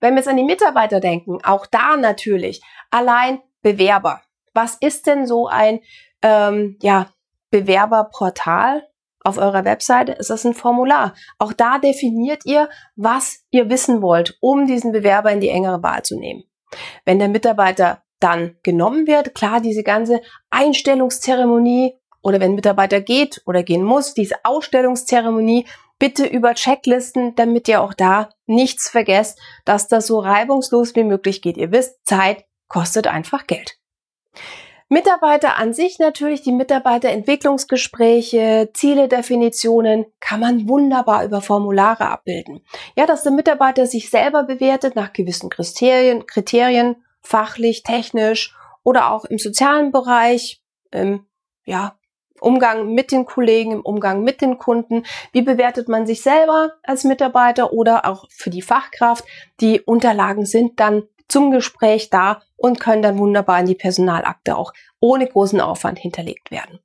Wenn 0.00 0.14
wir 0.14 0.18
jetzt 0.18 0.28
an 0.28 0.36
die 0.36 0.44
Mitarbeiter 0.44 1.00
denken, 1.00 1.38
auch 1.42 1.66
da 1.66 1.96
natürlich 1.96 2.62
allein 2.90 3.40
Bewerber. 3.62 4.22
Was 4.52 4.76
ist 4.76 5.06
denn 5.06 5.26
so 5.26 5.48
ein 5.48 5.80
ähm, 6.22 6.78
ja, 6.82 7.08
Bewerberportal 7.50 8.86
auf 9.20 9.38
eurer 9.38 9.64
Webseite? 9.64 10.12
Ist 10.12 10.30
das 10.30 10.44
ein 10.44 10.54
Formular? 10.54 11.14
Auch 11.38 11.52
da 11.52 11.78
definiert 11.78 12.42
ihr, 12.44 12.68
was 12.94 13.44
ihr 13.50 13.70
wissen 13.70 14.02
wollt, 14.02 14.36
um 14.40 14.66
diesen 14.66 14.92
Bewerber 14.92 15.32
in 15.32 15.40
die 15.40 15.48
engere 15.48 15.82
Wahl 15.82 16.02
zu 16.02 16.18
nehmen. 16.18 16.44
Wenn 17.04 17.18
der 17.18 17.28
Mitarbeiter 17.28 18.02
dann 18.20 18.56
genommen 18.62 19.06
wird, 19.06 19.34
klar, 19.34 19.60
diese 19.60 19.82
ganze 19.82 20.20
Einstellungszeremonie 20.50 21.98
oder 22.22 22.40
wenn 22.40 22.52
ein 22.52 22.56
Mitarbeiter 22.56 23.00
geht 23.00 23.42
oder 23.44 23.62
gehen 23.62 23.84
muss, 23.84 24.14
diese 24.14 24.36
Ausstellungszeremonie, 24.44 25.66
bitte 25.98 26.26
über 26.26 26.54
Checklisten, 26.54 27.34
damit 27.34 27.68
ihr 27.68 27.82
auch 27.82 27.94
da 27.94 28.30
nichts 28.46 28.88
vergesst, 28.88 29.38
dass 29.64 29.88
das 29.88 30.06
so 30.06 30.18
reibungslos 30.18 30.94
wie 30.94 31.04
möglich 31.04 31.42
geht. 31.42 31.56
Ihr 31.56 31.72
wisst, 31.72 32.04
Zeit 32.04 32.44
kostet 32.68 33.06
einfach 33.06 33.46
Geld. 33.46 33.78
Mitarbeiter 34.88 35.56
an 35.56 35.72
sich 35.72 35.98
natürlich, 35.98 36.42
die 36.42 36.52
Mitarbeiterentwicklungsgespräche, 36.52 38.70
Zieledefinitionen 38.74 40.04
kann 40.20 40.40
man 40.40 40.68
wunderbar 40.68 41.24
über 41.24 41.40
Formulare 41.40 42.08
abbilden. 42.08 42.60
Ja, 42.96 43.06
dass 43.06 43.22
der 43.22 43.32
Mitarbeiter 43.32 43.86
sich 43.86 44.10
selber 44.10 44.42
bewertet 44.42 44.94
nach 44.94 45.14
gewissen 45.14 45.48
Kriterien, 45.48 46.26
Kriterien 46.26 46.96
fachlich, 47.22 47.82
technisch 47.82 48.54
oder 48.82 49.10
auch 49.10 49.24
im 49.24 49.38
sozialen 49.38 49.90
Bereich, 49.90 50.62
im 50.90 51.24
ja, 51.64 51.96
Umgang 52.44 52.94
mit 52.94 53.10
den 53.10 53.24
Kollegen, 53.26 53.72
im 53.72 53.80
Umgang 53.80 54.22
mit 54.22 54.40
den 54.40 54.58
Kunden. 54.58 55.04
Wie 55.32 55.42
bewertet 55.42 55.88
man 55.88 56.06
sich 56.06 56.22
selber 56.22 56.74
als 56.82 57.04
Mitarbeiter 57.04 57.72
oder 57.72 58.06
auch 58.06 58.26
für 58.30 58.50
die 58.50 58.62
Fachkraft? 58.62 59.24
Die 59.60 59.80
Unterlagen 59.80 60.46
sind 60.46 60.78
dann 60.78 61.04
zum 61.28 61.50
Gespräch 61.50 62.10
da 62.10 62.42
und 62.56 62.80
können 62.80 63.02
dann 63.02 63.18
wunderbar 63.18 63.60
in 63.60 63.66
die 63.66 63.74
Personalakte 63.74 64.56
auch 64.56 64.72
ohne 65.00 65.26
großen 65.26 65.60
Aufwand 65.60 65.98
hinterlegt 65.98 66.50
werden. 66.50 66.78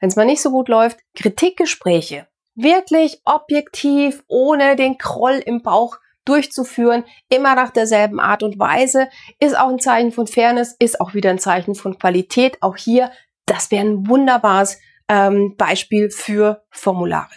Wenn 0.00 0.08
es 0.08 0.16
mal 0.16 0.26
nicht 0.26 0.42
so 0.42 0.50
gut 0.50 0.68
läuft, 0.68 0.98
Kritikgespräche. 1.14 2.26
Wirklich 2.54 3.20
objektiv, 3.24 4.22
ohne 4.28 4.76
den 4.76 4.98
Kroll 4.98 5.42
im 5.44 5.62
Bauch 5.62 5.98
durchzuführen, 6.24 7.04
immer 7.28 7.54
nach 7.54 7.70
derselben 7.70 8.20
Art 8.20 8.42
und 8.42 8.58
Weise, 8.58 9.08
ist 9.40 9.58
auch 9.58 9.68
ein 9.68 9.78
Zeichen 9.78 10.12
von 10.12 10.26
Fairness, 10.26 10.74
ist 10.78 11.00
auch 11.00 11.14
wieder 11.14 11.30
ein 11.30 11.38
Zeichen 11.38 11.74
von 11.74 11.98
Qualität. 11.98 12.58
Auch 12.62 12.76
hier, 12.76 13.10
das 13.46 13.70
wäre 13.70 13.84
ein 13.84 14.08
wunderbares 14.08 14.78
ähm, 15.08 15.54
Beispiel 15.56 16.10
für 16.10 16.64
Formulare. 16.70 17.34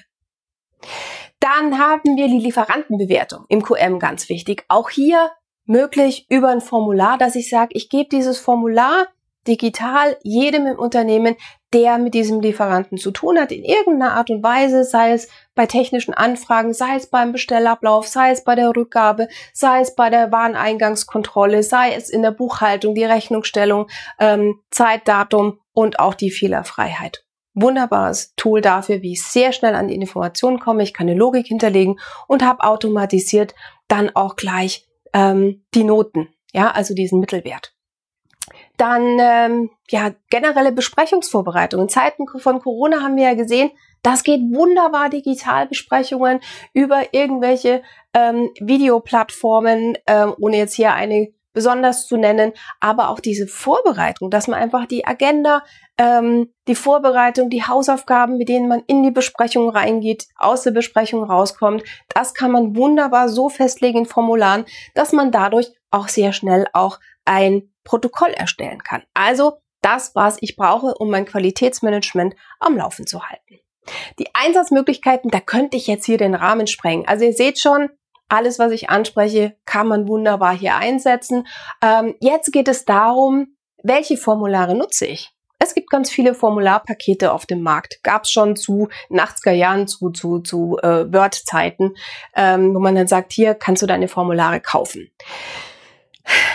Dann 1.40 1.78
haben 1.78 2.16
wir 2.16 2.28
die 2.28 2.40
Lieferantenbewertung 2.40 3.46
im 3.50 3.62
QM 3.62 4.00
ganz 4.00 4.30
wichtig. 4.30 4.66
Auch 4.68 4.90
hier 4.90 5.32
möglich 5.66 6.26
über 6.30 6.50
ein 6.50 6.62
Formular, 6.62 7.18
dass 7.18 7.36
ich 7.36 7.50
sage, 7.50 7.72
ich 7.74 7.90
gebe 7.90 8.10
dieses 8.10 8.40
Formular 8.40 9.08
digital 9.48 10.18
jedem 10.24 10.68
im 10.68 10.78
Unternehmen, 10.78 11.36
der 11.74 11.98
mit 11.98 12.14
diesem 12.14 12.42
Lieferanten 12.42 12.98
zu 12.98 13.12
tun 13.12 13.40
hat, 13.40 13.52
in 13.52 13.64
irgendeiner 13.64 14.14
Art 14.14 14.30
und 14.30 14.44
Weise, 14.44 14.84
sei 14.84 15.12
es 15.14 15.30
bei 15.56 15.66
technischen 15.66 16.14
Anfragen, 16.14 16.74
sei 16.74 16.96
es 16.96 17.08
beim 17.08 17.32
Bestellablauf, 17.32 18.08
sei 18.08 18.32
es 18.32 18.44
bei 18.44 18.56
der 18.56 18.76
Rückgabe, 18.76 19.28
sei 19.54 19.82
es 19.82 19.96
bei 19.96 20.10
der 20.10 20.32
Wareneingangskontrolle, 20.32 21.64
sei 21.64 21.94
es 21.94 22.10
in 22.10 22.22
der 22.22 22.32
Buchhaltung, 22.32 22.96
die 22.96 23.06
Rechnungsstellung, 23.06 23.88
ähm, 24.20 24.60
Zeitdatum 24.72 25.60
und 25.74 26.00
auch 26.00 26.14
die 26.14 26.32
Fehlerfreiheit. 26.32 27.27
Wunderbares 27.60 28.34
Tool 28.36 28.62
dafür, 28.62 29.02
wie 29.02 29.14
ich 29.14 29.24
sehr 29.24 29.52
schnell 29.52 29.74
an 29.74 29.88
die 29.88 29.96
Informationen 29.96 30.60
komme. 30.60 30.84
Ich 30.84 30.94
kann 30.94 31.10
eine 31.10 31.18
Logik 31.18 31.48
hinterlegen 31.48 32.00
und 32.28 32.44
habe 32.44 32.64
automatisiert 32.64 33.56
dann 33.88 34.16
auch 34.16 34.36
gleich 34.36 34.88
ähm, 35.14 35.64
die 35.74 35.84
Noten, 35.84 36.30
ja, 36.54 36.70
also 36.72 36.94
diesen 36.94 37.20
Mittelwert. 37.20 37.74
Dann 38.78 39.18
ähm, 39.20 39.72
ja 39.90 40.12
generelle 40.30 40.72
Besprechungsvorbereitung. 40.72 41.82
In 41.82 41.90
Zeiten 41.90 42.28
von 42.28 42.60
Corona 42.60 43.02
haben 43.02 43.16
wir 43.16 43.24
ja 43.24 43.34
gesehen, 43.34 43.72
das 44.04 44.24
geht 44.24 44.42
wunderbar 44.54 45.10
digital 45.10 45.68
Besprechungen 45.68 46.40
über 46.74 47.14
irgendwelche 47.14 47.82
ähm, 48.14 48.52
Videoplattformen, 48.60 49.98
ähm, 50.06 50.36
ohne 50.40 50.58
jetzt 50.58 50.76
hier 50.76 50.94
eine 50.94 51.34
besonders 51.58 52.06
zu 52.06 52.18
nennen, 52.18 52.54
aber 52.80 53.10
auch 53.10 53.20
diese 53.20 53.48
Vorbereitung, 53.48 54.30
dass 54.30 54.48
man 54.48 54.60
einfach 54.60 54.86
die 54.86 55.08
Agenda, 55.08 55.64
ähm, 55.98 56.54
die 56.68 56.76
Vorbereitung, 56.76 57.50
die 57.50 57.64
Hausaufgaben, 57.64 58.38
mit 58.38 58.48
denen 58.48 58.68
man 58.68 58.84
in 58.86 59.02
die 59.02 59.10
Besprechung 59.10 59.72
reingeht, 59.72 60.28
aus 60.36 60.62
der 60.62 60.70
Besprechung 60.70 61.24
rauskommt, 61.24 61.84
das 62.14 62.36
kann 62.36 62.52
man 62.52 62.76
wunderbar 62.76 63.28
so 63.28 63.50
festlegen 63.50 63.98
in 63.98 64.06
Formularen, 64.06 64.66
dass 64.94 65.14
man 65.14 65.32
dadurch 65.32 65.72
auch 65.90 66.10
sehr 66.10 66.32
schnell 66.32 66.68
auch 66.74 67.00
ein 67.26 67.74
Protokoll 67.84 68.30
erstellen 68.30 68.84
kann. 68.84 69.02
Also 69.16 69.58
das, 69.82 70.14
was 70.14 70.38
ich 70.42 70.58
brauche, 70.58 70.94
um 70.94 71.10
mein 71.10 71.26
Qualitätsmanagement 71.26 72.36
am 72.60 72.78
Laufen 72.78 73.08
zu 73.08 73.24
halten. 73.24 73.58
Die 74.20 74.28
Einsatzmöglichkeiten, 74.36 75.32
da 75.32 75.40
könnte 75.40 75.76
ich 75.76 75.88
jetzt 75.88 76.06
hier 76.06 76.20
den 76.20 76.36
Rahmen 76.36 76.68
sprengen. 76.68 77.08
Also 77.08 77.26
ihr 77.26 77.34
seht 77.34 77.58
schon, 77.58 77.90
alles, 78.30 78.60
was 78.60 78.72
ich 78.72 78.90
anspreche, 78.90 79.56
kann 79.66 79.88
man 79.88 80.08
wunderbar 80.08 80.56
hier 80.56 80.76
einsetzen. 80.76 81.48
Ähm, 81.82 82.16
jetzt 82.20 82.52
geht 82.52 82.68
es 82.68 82.86
darum, 82.86 83.56
welche 83.84 84.18
Formulare 84.18 84.76
nutze 84.76 85.06
ich? 85.06 85.32
Es 85.60 85.74
gibt 85.74 85.90
ganz 85.90 86.12
viele 86.12 86.34
Formularpakete 86.36 87.32
auf 87.32 87.46
dem 87.46 87.62
Markt. 87.62 88.04
Gab 88.04 88.24
es 88.24 88.32
schon 88.32 88.56
zu 88.56 88.90
80er 89.10 89.52
Jahren, 89.52 89.88
zu, 89.88 90.12
zu, 90.12 90.40
zu 90.40 90.78
äh, 90.84 91.12
Word-Zeiten, 91.12 91.96
ähm, 92.36 92.76
wo 92.76 92.80
man 92.80 92.96
dann 92.96 93.08
sagt, 93.08 93.34
hier 93.34 93.56
kannst 93.56 93.82
du 93.82 93.88
deine 93.88 94.08
Formulare 94.08 94.62
kaufen. 94.62 95.10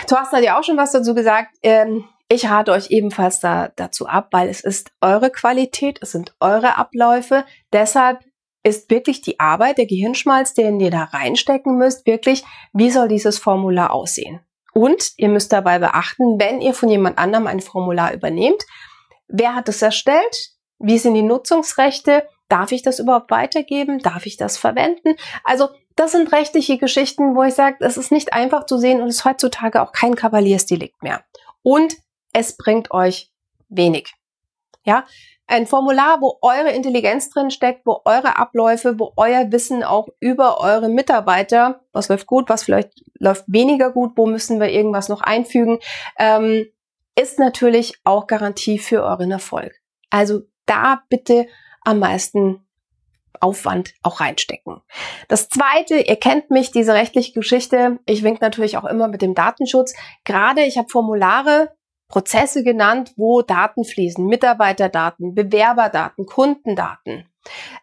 Thorsten 0.07 0.37
hat 0.37 0.43
ja 0.43 0.57
auch 0.57 0.63
schon 0.63 0.77
was 0.77 0.91
dazu 0.91 1.13
gesagt. 1.13 1.49
Ähm, 1.63 2.05
ich 2.29 2.49
rate 2.49 2.71
euch 2.71 2.91
ebenfalls 2.91 3.39
da, 3.41 3.71
dazu 3.75 4.07
ab, 4.07 4.29
weil 4.31 4.47
es 4.47 4.61
ist 4.61 4.91
eure 5.01 5.29
Qualität, 5.29 5.99
es 6.01 6.11
sind 6.11 6.33
eure 6.39 6.77
Abläufe. 6.77 7.45
Deshalb 7.73 8.19
ist 8.63 8.89
wirklich 8.89 9.21
die 9.21 9.39
Arbeit, 9.39 9.77
der 9.77 9.85
Gehirnschmalz, 9.85 10.53
den 10.53 10.79
ihr 10.79 10.91
da 10.91 11.03
reinstecken 11.03 11.77
müsst, 11.77 12.05
wirklich, 12.05 12.43
wie 12.71 12.89
soll 12.89 13.07
dieses 13.07 13.37
Formular 13.37 13.91
aussehen? 13.91 14.39
Und 14.73 15.11
ihr 15.17 15.29
müsst 15.29 15.53
dabei 15.53 15.79
beachten, 15.79 16.39
wenn 16.39 16.61
ihr 16.61 16.73
von 16.73 16.89
jemand 16.89 17.19
anderem 17.19 17.45
ein 17.45 17.59
Formular 17.59 18.13
übernehmt, 18.13 18.63
wer 19.27 19.53
hat 19.53 19.69
es 19.69 19.81
erstellt? 19.81 20.51
Wie 20.79 20.97
sind 20.97 21.13
die 21.13 21.21
Nutzungsrechte? 21.21 22.27
Darf 22.49 22.71
ich 22.71 22.81
das 22.81 22.99
überhaupt 22.99 23.31
weitergeben? 23.31 23.99
Darf 23.99 24.25
ich 24.25 24.37
das 24.37 24.57
verwenden? 24.57 25.15
Also 25.43 25.69
das 25.95 26.11
sind 26.11 26.31
rechtliche 26.31 26.77
Geschichten, 26.77 27.35
wo 27.35 27.43
ich 27.43 27.53
sage, 27.53 27.77
es 27.81 27.97
ist 27.97 28.11
nicht 28.11 28.33
einfach 28.33 28.65
zu 28.65 28.77
sehen 28.77 29.01
und 29.01 29.09
ist 29.09 29.25
heutzutage 29.25 29.81
auch 29.81 29.91
kein 29.91 30.15
Kavaliersdelikt 30.15 31.03
mehr. 31.03 31.23
Und 31.61 31.95
es 32.33 32.57
bringt 32.57 32.91
euch 32.91 33.31
wenig. 33.69 34.13
Ja, 34.85 35.05
ein 35.53 35.67
Formular, 35.67 36.19
wo 36.19 36.39
eure 36.41 36.71
Intelligenz 36.71 37.29
drin 37.29 37.51
steckt, 37.51 37.85
wo 37.85 38.01
eure 38.05 38.37
Abläufe, 38.37 38.97
wo 38.97 39.13
euer 39.17 39.51
Wissen 39.51 39.83
auch 39.83 40.07
über 40.19 40.59
eure 40.59 40.89
Mitarbeiter, 40.89 41.81
was 41.91 42.09
läuft 42.09 42.25
gut, 42.25 42.49
was 42.49 42.63
vielleicht 42.63 43.03
läuft 43.19 43.43
weniger 43.45 43.91
gut, 43.91 44.13
wo 44.15 44.25
müssen 44.25 44.59
wir 44.59 44.69
irgendwas 44.69 45.09
noch 45.09 45.21
einfügen, 45.21 45.77
ähm, 46.17 46.65
ist 47.15 47.37
natürlich 47.37 47.93
auch 48.03 48.25
Garantie 48.25 48.79
für 48.79 49.03
euren 49.03 49.29
Erfolg. 49.29 49.73
Also 50.09 50.41
da 50.65 51.03
bitte 51.09 51.45
am 51.81 51.99
meisten 51.99 52.65
Aufwand 53.39 53.93
auch 54.01 54.21
reinstecken. 54.21 54.81
Das 55.27 55.49
zweite, 55.49 55.99
ihr 55.99 56.15
kennt 56.15 56.49
mich, 56.49 56.71
diese 56.71 56.95
rechtliche 56.95 57.33
Geschichte. 57.33 57.99
Ich 58.07 58.23
wink 58.23 58.41
natürlich 58.41 58.77
auch 58.77 58.85
immer 58.85 59.07
mit 59.07 59.21
dem 59.21 59.35
Datenschutz. 59.35 59.93
Gerade 60.23 60.63
ich 60.63 60.79
habe 60.79 60.89
Formulare, 60.89 61.75
Prozesse 62.13 62.63
genannt, 62.63 63.11
wo 63.15 63.41
Daten 63.41 63.83
fließen, 63.83 64.23
Mitarbeiterdaten, 64.23 65.33
Bewerberdaten, 65.33 66.27
Kundendaten. 66.27 67.27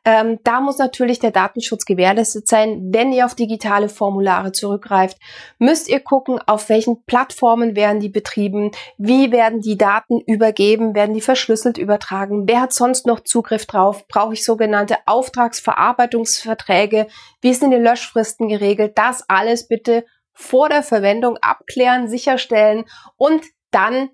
Ähm, 0.04 0.38
da 0.44 0.60
muss 0.60 0.78
natürlich 0.78 1.18
der 1.18 1.32
Datenschutz 1.32 1.84
gewährleistet 1.84 2.46
sein. 2.46 2.92
Wenn 2.92 3.12
ihr 3.12 3.26
auf 3.26 3.34
digitale 3.34 3.88
Formulare 3.88 4.52
zurückgreift, 4.52 5.18
müsst 5.58 5.88
ihr 5.88 5.98
gucken, 5.98 6.38
auf 6.46 6.68
welchen 6.68 7.02
Plattformen 7.06 7.74
werden 7.74 7.98
die 7.98 8.08
betrieben, 8.08 8.70
wie 8.98 9.32
werden 9.32 9.62
die 9.62 9.76
Daten 9.76 10.20
übergeben, 10.20 10.94
werden 10.94 11.12
die 11.12 11.20
verschlüsselt 11.20 11.76
übertragen, 11.76 12.44
wer 12.46 12.60
hat 12.60 12.72
sonst 12.72 13.06
noch 13.06 13.18
Zugriff 13.18 13.66
drauf, 13.66 14.06
brauche 14.06 14.34
ich 14.34 14.44
sogenannte 14.44 14.98
Auftragsverarbeitungsverträge, 15.06 17.08
wie 17.40 17.52
sind 17.52 17.72
die 17.72 17.78
Löschfristen 17.78 18.46
geregelt, 18.46 18.92
das 18.94 19.28
alles 19.28 19.66
bitte 19.66 20.04
vor 20.32 20.68
der 20.68 20.84
Verwendung 20.84 21.36
abklären, 21.38 22.06
sicherstellen 22.06 22.84
und 23.16 23.42
dann 23.72 24.10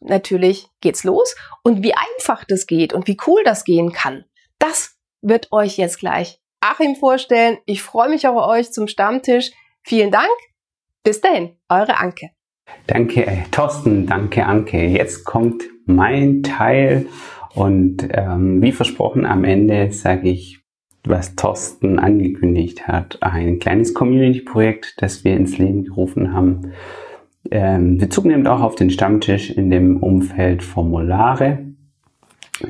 natürlich 0.00 0.68
geht's 0.80 1.04
los. 1.04 1.34
Und 1.62 1.82
wie 1.82 1.94
einfach 1.94 2.44
das 2.44 2.66
geht 2.66 2.92
und 2.92 3.06
wie 3.06 3.16
cool 3.26 3.42
das 3.44 3.64
gehen 3.64 3.92
kann, 3.92 4.24
das 4.58 4.96
wird 5.22 5.52
euch 5.52 5.76
jetzt 5.76 5.98
gleich 5.98 6.40
Achim 6.60 6.96
vorstellen. 6.96 7.58
Ich 7.66 7.82
freue 7.82 8.08
mich 8.08 8.26
auf 8.26 8.36
euch 8.36 8.72
zum 8.72 8.88
Stammtisch. 8.88 9.50
Vielen 9.82 10.10
Dank. 10.10 10.28
Bis 11.04 11.20
dahin, 11.20 11.56
eure 11.68 11.98
Anke. 11.98 12.30
Danke, 12.86 13.26
äh, 13.26 13.44
Thorsten. 13.50 14.06
Danke, 14.06 14.44
Anke. 14.44 14.84
Jetzt 14.84 15.24
kommt 15.24 15.64
mein 15.86 16.42
Teil. 16.42 17.06
Und 17.54 18.08
ähm, 18.10 18.62
wie 18.62 18.72
versprochen, 18.72 19.24
am 19.24 19.44
Ende 19.44 19.90
sage 19.92 20.28
ich, 20.28 20.60
was 21.04 21.34
Thorsten 21.36 21.98
angekündigt 21.98 22.86
hat. 22.86 23.18
Ein 23.22 23.58
kleines 23.58 23.94
Community-Projekt, 23.94 24.94
das 24.98 25.24
wir 25.24 25.36
ins 25.36 25.56
Leben 25.56 25.84
gerufen 25.84 26.32
haben 26.34 26.72
Bezug 27.50 28.26
nimmt 28.26 28.48
auch 28.48 28.60
auf 28.60 28.74
den 28.74 28.90
Stammtisch 28.90 29.50
in 29.50 29.70
dem 29.70 29.98
Umfeld 29.98 30.62
Formulare. 30.62 31.58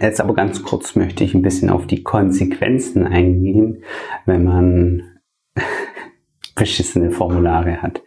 Jetzt 0.01 0.21
aber 0.21 0.35
ganz 0.35 0.62
kurz 0.62 0.95
möchte 0.97 1.25
ich 1.25 1.35
ein 1.35 1.43
bisschen 1.43 1.71
auf 1.71 1.87
die 1.87 2.03
Konsequenzen 2.03 3.07
eingehen, 3.07 3.83
wenn 4.27 4.45
man 4.45 5.03
beschissene 6.55 7.11
Formulare 7.11 7.81
hat. 7.81 8.03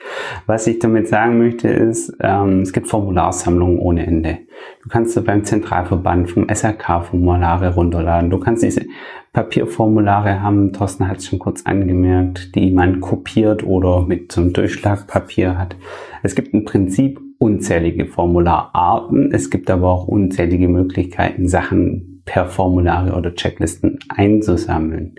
Was 0.45 0.67
ich 0.67 0.79
damit 0.79 1.07
sagen 1.07 1.37
möchte 1.39 1.69
ist, 1.69 2.15
ähm, 2.19 2.61
es 2.61 2.73
gibt 2.73 2.87
Formularsammlungen 2.87 3.79
ohne 3.79 4.05
Ende. 4.05 4.39
Du 4.83 4.89
kannst 4.89 5.15
du 5.15 5.21
beim 5.21 5.43
Zentralverband 5.43 6.29
vom 6.29 6.47
SRK 6.47 7.01
Formulare 7.01 7.73
runterladen. 7.73 8.29
Du 8.29 8.39
kannst 8.39 8.61
diese 8.61 8.85
Papierformulare 9.33 10.41
haben, 10.41 10.73
Thorsten 10.73 11.07
hat 11.07 11.17
es 11.17 11.27
schon 11.27 11.39
kurz 11.39 11.65
angemerkt, 11.65 12.53
die 12.55 12.71
man 12.71 12.99
kopiert 12.99 13.63
oder 13.63 14.05
mit 14.05 14.31
so 14.31 14.41
einem 14.41 14.53
Durchschlagpapier 14.53 15.57
hat. 15.57 15.75
Es 16.23 16.35
gibt 16.35 16.53
im 16.53 16.65
Prinzip 16.65 17.19
unzählige 17.39 18.05
Formulararten. 18.05 19.31
Es 19.31 19.49
gibt 19.49 19.69
aber 19.69 19.89
auch 19.89 20.07
unzählige 20.07 20.67
Möglichkeiten, 20.67 21.47
Sachen 21.47 22.21
per 22.25 22.45
Formulare 22.45 23.17
oder 23.17 23.33
Checklisten 23.33 23.99
einzusammeln. 24.09 25.15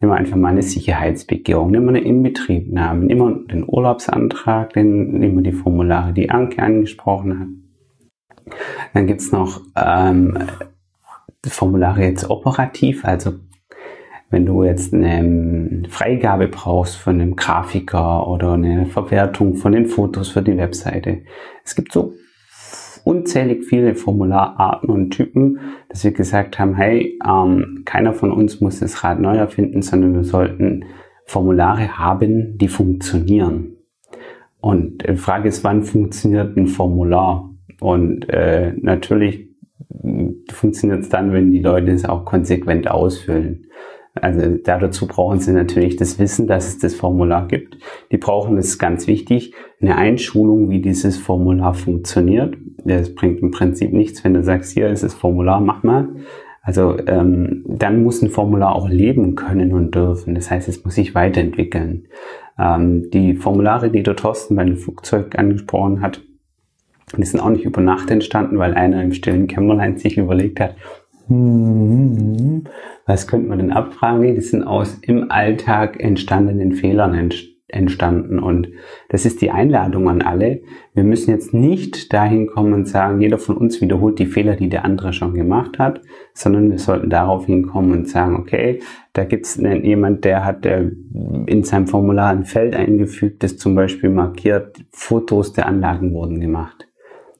Nehmen 0.00 0.12
wir 0.12 0.16
einfach 0.16 0.36
mal 0.36 0.50
eine 0.50 0.62
Sicherheitsbegehung, 0.62 1.70
nehmen 1.70 1.86
wir 1.86 1.96
eine 1.96 2.04
Inbetriebnahme, 2.04 3.06
nehmen 3.06 3.20
wir 3.20 3.46
den 3.46 3.64
Urlaubsantrag, 3.66 4.72
den, 4.74 5.18
nehmen 5.18 5.36
wir 5.36 5.50
die 5.50 5.56
Formulare, 5.56 6.12
die 6.12 6.30
Anke 6.30 6.62
angesprochen 6.62 7.40
hat. 7.40 8.56
Dann 8.92 9.06
gibt's 9.06 9.32
noch 9.32 9.62
ähm, 9.76 10.36
Formulare 11.46 12.02
jetzt 12.02 12.28
operativ, 12.28 13.04
also 13.04 13.32
wenn 14.32 14.46
du 14.46 14.64
jetzt 14.64 14.94
eine 14.94 15.82
Freigabe 15.90 16.48
brauchst 16.48 16.96
von 16.96 17.20
einem 17.20 17.36
Grafiker 17.36 18.26
oder 18.26 18.54
eine 18.54 18.86
Verwertung 18.86 19.56
von 19.56 19.72
den 19.72 19.86
Fotos 19.86 20.30
für 20.30 20.40
die 20.40 20.56
Webseite. 20.56 21.18
Es 21.64 21.76
gibt 21.76 21.92
so 21.92 22.14
unzählig 23.04 23.64
viele 23.64 23.94
Formulararten 23.94 24.88
und 24.88 25.10
Typen, 25.10 25.60
dass 25.90 26.02
wir 26.02 26.12
gesagt 26.12 26.58
haben, 26.58 26.74
hey, 26.76 27.18
ähm, 27.28 27.82
keiner 27.84 28.14
von 28.14 28.32
uns 28.32 28.62
muss 28.62 28.80
das 28.80 29.04
Rad 29.04 29.20
neu 29.20 29.36
erfinden, 29.36 29.82
sondern 29.82 30.14
wir 30.14 30.24
sollten 30.24 30.86
Formulare 31.26 31.98
haben, 31.98 32.56
die 32.56 32.68
funktionieren. 32.68 33.76
Und 34.60 35.06
die 35.06 35.16
Frage 35.16 35.48
ist, 35.48 35.62
wann 35.62 35.82
funktioniert 35.82 36.56
ein 36.56 36.68
Formular? 36.68 37.50
Und 37.80 38.30
äh, 38.30 38.72
natürlich 38.80 39.50
funktioniert 40.50 41.00
es 41.00 41.10
dann, 41.10 41.32
wenn 41.32 41.50
die 41.50 41.60
Leute 41.60 41.90
es 41.90 42.06
auch 42.06 42.24
konsequent 42.24 42.90
ausfüllen. 42.90 43.66
Also 44.14 44.58
dazu 44.62 45.06
brauchen 45.06 45.40
sie 45.40 45.52
natürlich 45.52 45.96
das 45.96 46.18
Wissen, 46.18 46.46
dass 46.46 46.68
es 46.68 46.78
das 46.78 46.94
Formular 46.94 47.48
gibt. 47.48 47.78
Die 48.10 48.18
brauchen, 48.18 48.56
das 48.56 48.66
ist 48.66 48.78
ganz 48.78 49.06
wichtig, 49.06 49.54
eine 49.80 49.96
Einschulung, 49.96 50.68
wie 50.68 50.82
dieses 50.82 51.16
Formular 51.16 51.72
funktioniert. 51.72 52.54
Das 52.84 53.14
bringt 53.14 53.40
im 53.40 53.50
Prinzip 53.50 53.92
nichts, 53.92 54.22
wenn 54.22 54.34
du 54.34 54.42
sagst, 54.42 54.72
hier 54.72 54.88
ist 54.88 55.02
das 55.02 55.14
Formular, 55.14 55.60
mach 55.60 55.82
mal. 55.82 56.10
Also 56.60 56.96
ähm, 57.06 57.64
dann 57.66 58.02
muss 58.02 58.22
ein 58.22 58.30
Formular 58.30 58.76
auch 58.76 58.88
leben 58.88 59.34
können 59.34 59.72
und 59.72 59.94
dürfen. 59.94 60.34
Das 60.34 60.50
heißt, 60.50 60.68
es 60.68 60.84
muss 60.84 60.94
sich 60.94 61.14
weiterentwickeln. 61.14 62.06
Ähm, 62.58 63.10
die 63.10 63.34
Formulare, 63.34 63.90
die 63.90 64.02
der 64.02 64.14
Thorsten 64.14 64.54
bei 64.56 64.64
dem 64.64 64.76
Flugzeug 64.76 65.38
angesprochen 65.38 66.02
hat, 66.02 66.20
die 67.16 67.24
sind 67.24 67.40
auch 67.40 67.50
nicht 67.50 67.64
über 67.64 67.80
Nacht 67.80 68.10
entstanden, 68.10 68.58
weil 68.58 68.74
einer 68.74 69.02
im 69.02 69.12
stillen 69.12 69.46
Kämmerlein 69.48 69.96
sich 69.98 70.16
überlegt 70.16 70.60
hat, 70.60 70.76
hm, 71.28 72.64
was 73.06 73.26
könnte 73.26 73.48
man 73.48 73.58
denn 73.58 73.72
abfragen? 73.72 74.34
Die 74.34 74.40
sind 74.40 74.64
aus 74.64 74.98
im 75.02 75.30
Alltag 75.30 76.00
entstandenen 76.00 76.72
Fehlern 76.72 77.30
entstanden. 77.72 78.38
Und 78.38 78.68
das 79.08 79.24
ist 79.24 79.40
die 79.40 79.50
Einladung 79.50 80.08
an 80.08 80.22
alle. 80.22 80.62
Wir 80.94 81.04
müssen 81.04 81.30
jetzt 81.30 81.54
nicht 81.54 82.12
dahin 82.12 82.46
kommen 82.46 82.74
und 82.74 82.86
sagen, 82.86 83.20
jeder 83.20 83.38
von 83.38 83.56
uns 83.56 83.80
wiederholt 83.80 84.18
die 84.18 84.26
Fehler, 84.26 84.56
die 84.56 84.68
der 84.68 84.84
andere 84.84 85.12
schon 85.12 85.34
gemacht 85.34 85.78
hat, 85.78 86.02
sondern 86.34 86.70
wir 86.70 86.78
sollten 86.78 87.10
darauf 87.10 87.46
hinkommen 87.46 87.92
und 87.92 88.08
sagen, 88.08 88.36
okay, 88.36 88.80
da 89.14 89.24
gibt 89.24 89.46
es 89.46 89.56
jemand, 89.56 90.24
der 90.24 90.44
hat 90.44 90.66
in 90.66 91.64
seinem 91.64 91.86
Formular 91.86 92.30
ein 92.30 92.44
Feld 92.44 92.76
eingefügt, 92.76 93.42
das 93.42 93.56
zum 93.56 93.74
Beispiel 93.74 94.10
markiert, 94.10 94.76
Fotos 94.90 95.52
der 95.52 95.66
Anlagen 95.66 96.12
wurden 96.12 96.40
gemacht. 96.40 96.88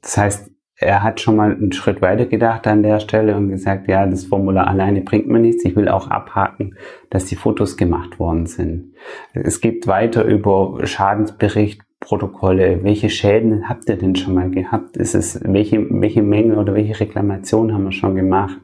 Das 0.01 0.17
heißt, 0.17 0.51
er 0.83 1.03
hat 1.03 1.21
schon 1.21 1.37
mal 1.37 1.53
einen 1.53 1.73
Schritt 1.73 2.03
weiter 2.03 2.27
gedacht 2.27 2.67
an 2.67 2.83
der 2.83 3.01
Stelle 3.01 3.37
und 3.37 3.49
gesagt, 3.49 3.89
ja, 3.89 4.07
das 4.07 4.25
Formular 4.25 4.67
alleine 4.67 5.01
bringt 5.01 5.29
mir 5.29 5.39
nichts. 5.39 5.65
Ich 5.65 5.77
will 5.77 5.89
auch 5.89 6.11
abhaken, 6.11 6.77
dass 7.11 7.27
die 7.27 7.37
Fotos 7.37 7.77
gemacht 7.77 8.19
worden 8.19 8.47
sind. 8.47 8.95
Es 9.33 9.61
geht 9.61 9.87
weiter 9.87 10.25
über 10.25 10.79
Schadensbericht, 10.85 11.83
Protokolle. 12.03 12.83
Welche 12.83 13.09
Schäden 13.09 13.69
habt 13.69 13.89
ihr 13.89 13.97
denn 13.97 14.17
schon 14.17 14.35
mal 14.35 14.51
gehabt? 14.51 14.97
Ist 14.97 15.15
es, 15.15 15.41
welche, 15.45 15.87
welche 15.89 16.23
Menge 16.23 16.57
oder 16.57 16.75
welche 16.75 16.99
Reklamation 16.99 17.73
haben 17.73 17.85
wir 17.85 17.93
schon 17.93 18.17
gemacht? 18.17 18.59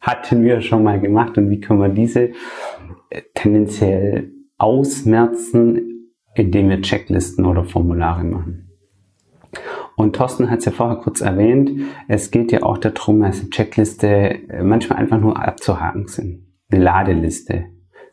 Hatten 0.00 0.42
wir 0.42 0.60
schon 0.60 0.82
mal 0.82 1.00
gemacht 1.00 1.38
und 1.38 1.48
wie 1.48 1.60
können 1.60 1.80
wir 1.80 1.88
diese 1.88 2.32
äh, 3.10 3.22
tendenziell 3.34 4.32
ausmerzen, 4.58 6.10
indem 6.34 6.70
wir 6.70 6.82
Checklisten 6.82 7.46
oder 7.46 7.64
Formulare 7.64 8.24
machen? 8.24 8.71
Und 9.96 10.16
Thorsten 10.16 10.50
hat 10.50 10.60
es 10.60 10.64
ja 10.64 10.72
vorher 10.72 10.96
kurz 10.96 11.20
erwähnt, 11.20 11.70
es 12.08 12.30
geht 12.30 12.52
ja 12.52 12.62
auch 12.62 12.78
darum, 12.78 13.20
dass 13.20 13.40
eine 13.40 13.50
Checkliste 13.50 14.06
äh, 14.06 14.62
manchmal 14.62 14.98
einfach 14.98 15.20
nur 15.20 15.42
abzuhaken 15.42 16.06
sind. 16.08 16.46
Eine 16.70 16.82
Ladeliste 16.82 17.66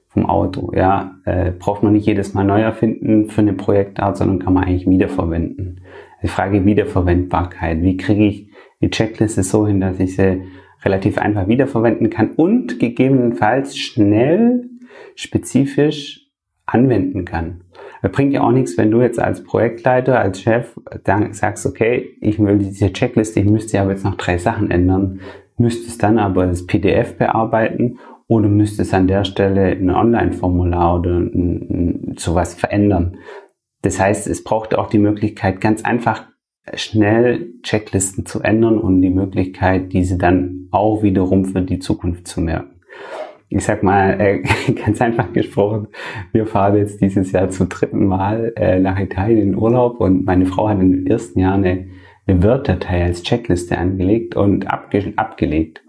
vom 0.07 0.25
Auto, 0.25 0.71
ja, 0.75 1.15
äh, 1.25 1.51
braucht 1.51 1.83
man 1.83 1.93
nicht 1.93 2.05
jedes 2.05 2.33
Mal 2.33 2.43
neu 2.43 2.61
erfinden 2.61 3.29
für 3.29 3.41
eine 3.41 3.53
Projektart, 3.53 4.17
sondern 4.17 4.39
kann 4.39 4.53
man 4.53 4.63
eigentlich 4.63 4.89
wiederverwenden. 4.89 5.81
Die 6.21 6.27
Frage 6.27 6.65
Wiederverwendbarkeit. 6.65 7.81
Wie 7.81 7.95
kriege 7.95 8.25
ich 8.25 8.49
die 8.81 8.89
Checkliste 8.89 9.43
so 9.43 9.67
hin, 9.67 9.79
dass 9.79 9.99
ich 9.99 10.15
sie 10.15 10.41
relativ 10.83 11.17
einfach 11.17 11.47
wiederverwenden 11.47 12.09
kann 12.09 12.31
und 12.31 12.79
gegebenenfalls 12.79 13.77
schnell, 13.77 14.69
spezifisch 15.15 16.29
anwenden 16.65 17.25
kann. 17.25 17.63
Bringt 18.01 18.33
ja 18.33 18.41
auch 18.41 18.51
nichts, 18.51 18.77
wenn 18.77 18.91
du 18.91 19.01
jetzt 19.01 19.19
als 19.19 19.43
Projektleiter, 19.43 20.19
als 20.19 20.41
Chef 20.41 20.79
dann 21.03 21.33
sagst, 21.33 21.65
okay, 21.65 22.17
ich 22.21 22.39
will 22.39 22.57
diese 22.57 22.93
Checkliste, 22.93 23.41
ich 23.41 23.45
müsste 23.45 23.79
aber 23.81 23.91
jetzt 23.91 24.05
noch 24.05 24.15
drei 24.15 24.37
Sachen 24.37 24.71
ändern, 24.71 25.19
müsstest 25.57 26.01
dann 26.01 26.17
aber 26.17 26.45
das 26.45 26.65
PDF 26.65 27.17
bearbeiten 27.17 27.99
oder 28.27 28.47
müsstest 28.47 28.93
an 28.93 29.07
der 29.07 29.25
Stelle 29.25 29.71
ein 29.71 29.89
Online-Formular 29.89 30.99
oder 30.99 31.17
ein, 31.17 32.11
ein, 32.11 32.15
sowas 32.17 32.53
verändern. 32.53 33.17
Das 33.81 33.99
heißt, 33.99 34.27
es 34.27 34.43
braucht 34.43 34.75
auch 34.75 34.87
die 34.87 34.99
Möglichkeit, 34.99 35.59
ganz 35.59 35.83
einfach 35.83 36.25
schnell 36.75 37.53
Checklisten 37.63 38.25
zu 38.25 38.41
ändern 38.41 38.77
und 38.77 39.01
die 39.01 39.09
Möglichkeit, 39.09 39.91
diese 39.91 40.17
dann 40.17 40.67
auch 40.71 41.03
wiederum 41.03 41.45
für 41.45 41.61
die 41.61 41.79
Zukunft 41.79 42.27
zu 42.27 42.41
merken 42.41 42.78
ich 43.49 43.63
sag 43.63 43.83
mal, 43.83 44.19
äh, 44.19 44.43
ganz 44.85 45.01
einfach 45.01 45.33
gesprochen, 45.33 45.87
wir 46.31 46.45
fahren 46.45 46.77
jetzt 46.77 47.01
dieses 47.01 47.31
Jahr 47.31 47.49
zum 47.49 47.69
dritten 47.69 48.05
Mal 48.05 48.53
äh, 48.55 48.79
nach 48.79 48.99
Italien 48.99 49.39
in 49.39 49.55
Urlaub 49.55 49.99
und 49.99 50.25
meine 50.25 50.45
Frau 50.45 50.69
hat 50.69 50.79
im 50.79 51.07
ersten 51.07 51.39
Jahr 51.39 51.55
eine, 51.55 51.87
eine 52.27 52.43
Word-Datei 52.43 53.03
als 53.03 53.23
Checkliste 53.23 53.77
angelegt 53.77 54.35
und 54.35 54.71
abge 54.71 55.13
abgelegt. 55.15 55.83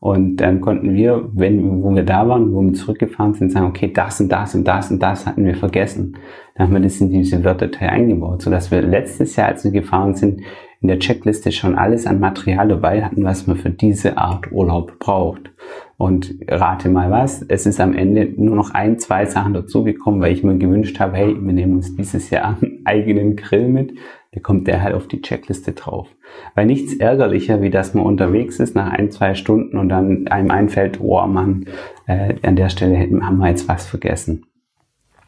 Und 0.00 0.38
dann 0.38 0.60
konnten 0.60 0.94
wir, 0.94 1.30
wenn, 1.32 1.84
wo 1.84 1.94
wir 1.94 2.02
da 2.02 2.26
waren, 2.26 2.52
wo 2.52 2.60
wir 2.60 2.72
zurückgefahren 2.72 3.34
sind, 3.34 3.52
sagen, 3.52 3.66
okay, 3.66 3.92
das 3.92 4.20
und 4.20 4.30
das 4.32 4.52
und 4.52 4.66
das 4.66 4.90
und 4.90 5.00
das 5.00 5.26
hatten 5.26 5.44
wir 5.44 5.54
vergessen. 5.54 6.16
Dann 6.56 6.66
haben 6.66 6.74
wir 6.74 6.80
das 6.80 7.00
in 7.00 7.10
diese 7.10 7.44
Word-Datei 7.44 7.88
eingebaut, 7.88 8.42
sodass 8.42 8.72
wir 8.72 8.82
letztes 8.82 9.36
Jahr, 9.36 9.48
als 9.48 9.62
wir 9.62 9.70
gefahren 9.70 10.16
sind, 10.16 10.40
in 10.82 10.88
der 10.88 10.98
Checkliste 10.98 11.52
schon 11.52 11.76
alles 11.76 12.06
an 12.06 12.18
Material 12.18 12.68
dabei 12.68 13.04
hatten, 13.04 13.24
was 13.24 13.46
man 13.46 13.56
für 13.56 13.70
diese 13.70 14.18
Art 14.18 14.50
Urlaub 14.50 14.98
braucht. 14.98 15.52
Und 15.96 16.34
rate 16.48 16.88
mal 16.88 17.12
was, 17.12 17.42
es 17.46 17.64
ist 17.66 17.80
am 17.80 17.94
Ende 17.94 18.34
nur 18.36 18.56
noch 18.56 18.74
ein, 18.74 18.98
zwei 18.98 19.24
Sachen 19.24 19.54
dazugekommen, 19.54 20.20
weil 20.20 20.32
ich 20.32 20.42
mir 20.42 20.58
gewünscht 20.58 20.98
habe, 20.98 21.16
hey, 21.16 21.36
wir 21.40 21.52
nehmen 21.52 21.76
uns 21.76 21.94
dieses 21.94 22.30
Jahr 22.30 22.58
einen 22.60 22.82
eigenen 22.84 23.36
Grill 23.36 23.68
mit. 23.68 23.94
Da 24.32 24.40
kommt 24.40 24.66
der 24.66 24.82
halt 24.82 24.94
auf 24.94 25.06
die 25.06 25.22
Checkliste 25.22 25.72
drauf. 25.72 26.08
Weil 26.56 26.66
nichts 26.66 26.94
ärgerlicher, 26.94 27.62
wie 27.62 27.70
dass 27.70 27.94
man 27.94 28.04
unterwegs 28.04 28.58
ist 28.58 28.74
nach 28.74 28.90
ein, 28.90 29.10
zwei 29.12 29.34
Stunden 29.34 29.78
und 29.78 29.88
dann 29.88 30.26
einem 30.28 30.50
einfällt, 30.50 31.00
oh 31.00 31.24
Mann, 31.26 31.66
äh, 32.06 32.34
an 32.42 32.56
der 32.56 32.70
Stelle 32.70 32.98
haben 32.98 33.38
wir 33.38 33.48
jetzt 33.48 33.68
was 33.68 33.86
vergessen. 33.86 34.46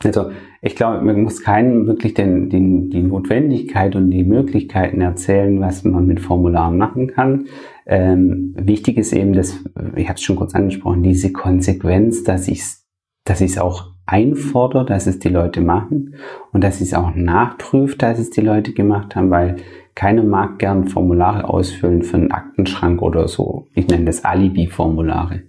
Also 0.03 0.31
ich 0.61 0.77
glaube, 0.77 1.03
man 1.03 1.23
muss 1.23 1.43
keinem 1.43 1.87
wirklich 1.87 2.15
den, 2.15 2.51
den, 2.51 2.91
die 2.91 3.03
Notwendigkeit 3.03 3.97
und 3.97 4.11
die 4.11 4.25
Möglichkeiten 4.25 5.01
erzählen, 5.01 5.61
was 5.61 5.85
man 5.85 6.07
mit 6.07 6.21
Formularen 6.21 6.77
machen 6.77 7.09
kann. 7.09 7.47
Ähm, 7.87 8.55
wichtig 8.59 8.99
ist 8.99 9.13
eben, 9.13 9.35
dass, 9.35 9.63
ich 9.95 10.09
habe 10.09 10.17
es 10.17 10.23
schon 10.23 10.37
kurz 10.37 10.55
angesprochen, 10.55 11.03
diese 11.03 11.33
Konsequenz, 11.33 12.25
dass 12.25 12.49
ich 12.49 12.61
es 12.61 12.85
dass 13.25 13.41
ich's 13.41 13.59
auch 13.59 13.95
einfordere, 14.07 14.85
dass 14.85 15.07
es 15.07 15.19
die 15.19 15.31
Leute 15.31 15.61
machen 15.63 16.15
und 16.53 16.63
dass 16.63 16.77
ich 16.77 16.89
es 16.89 16.95
auch 16.95 17.15
nachprüfe, 17.15 17.97
dass 17.97 18.19
es 18.19 18.31
die 18.31 18.43
Leute 18.43 18.73
gemacht 18.73 19.17
haben, 19.17 19.31
weil 19.31 19.57
keiner 19.95 20.25
mag 20.25 20.59
gern 20.59 20.89
Formulare 20.89 21.49
ausfüllen 21.49 22.03
für 22.03 22.17
einen 22.17 22.33
Aktenschrank 22.33 23.01
oder 23.01 23.29
so. 23.29 23.69
Ich 23.75 23.87
nenne 23.87 24.07
das 24.07 24.25
Alibi-Formulare. 24.25 25.43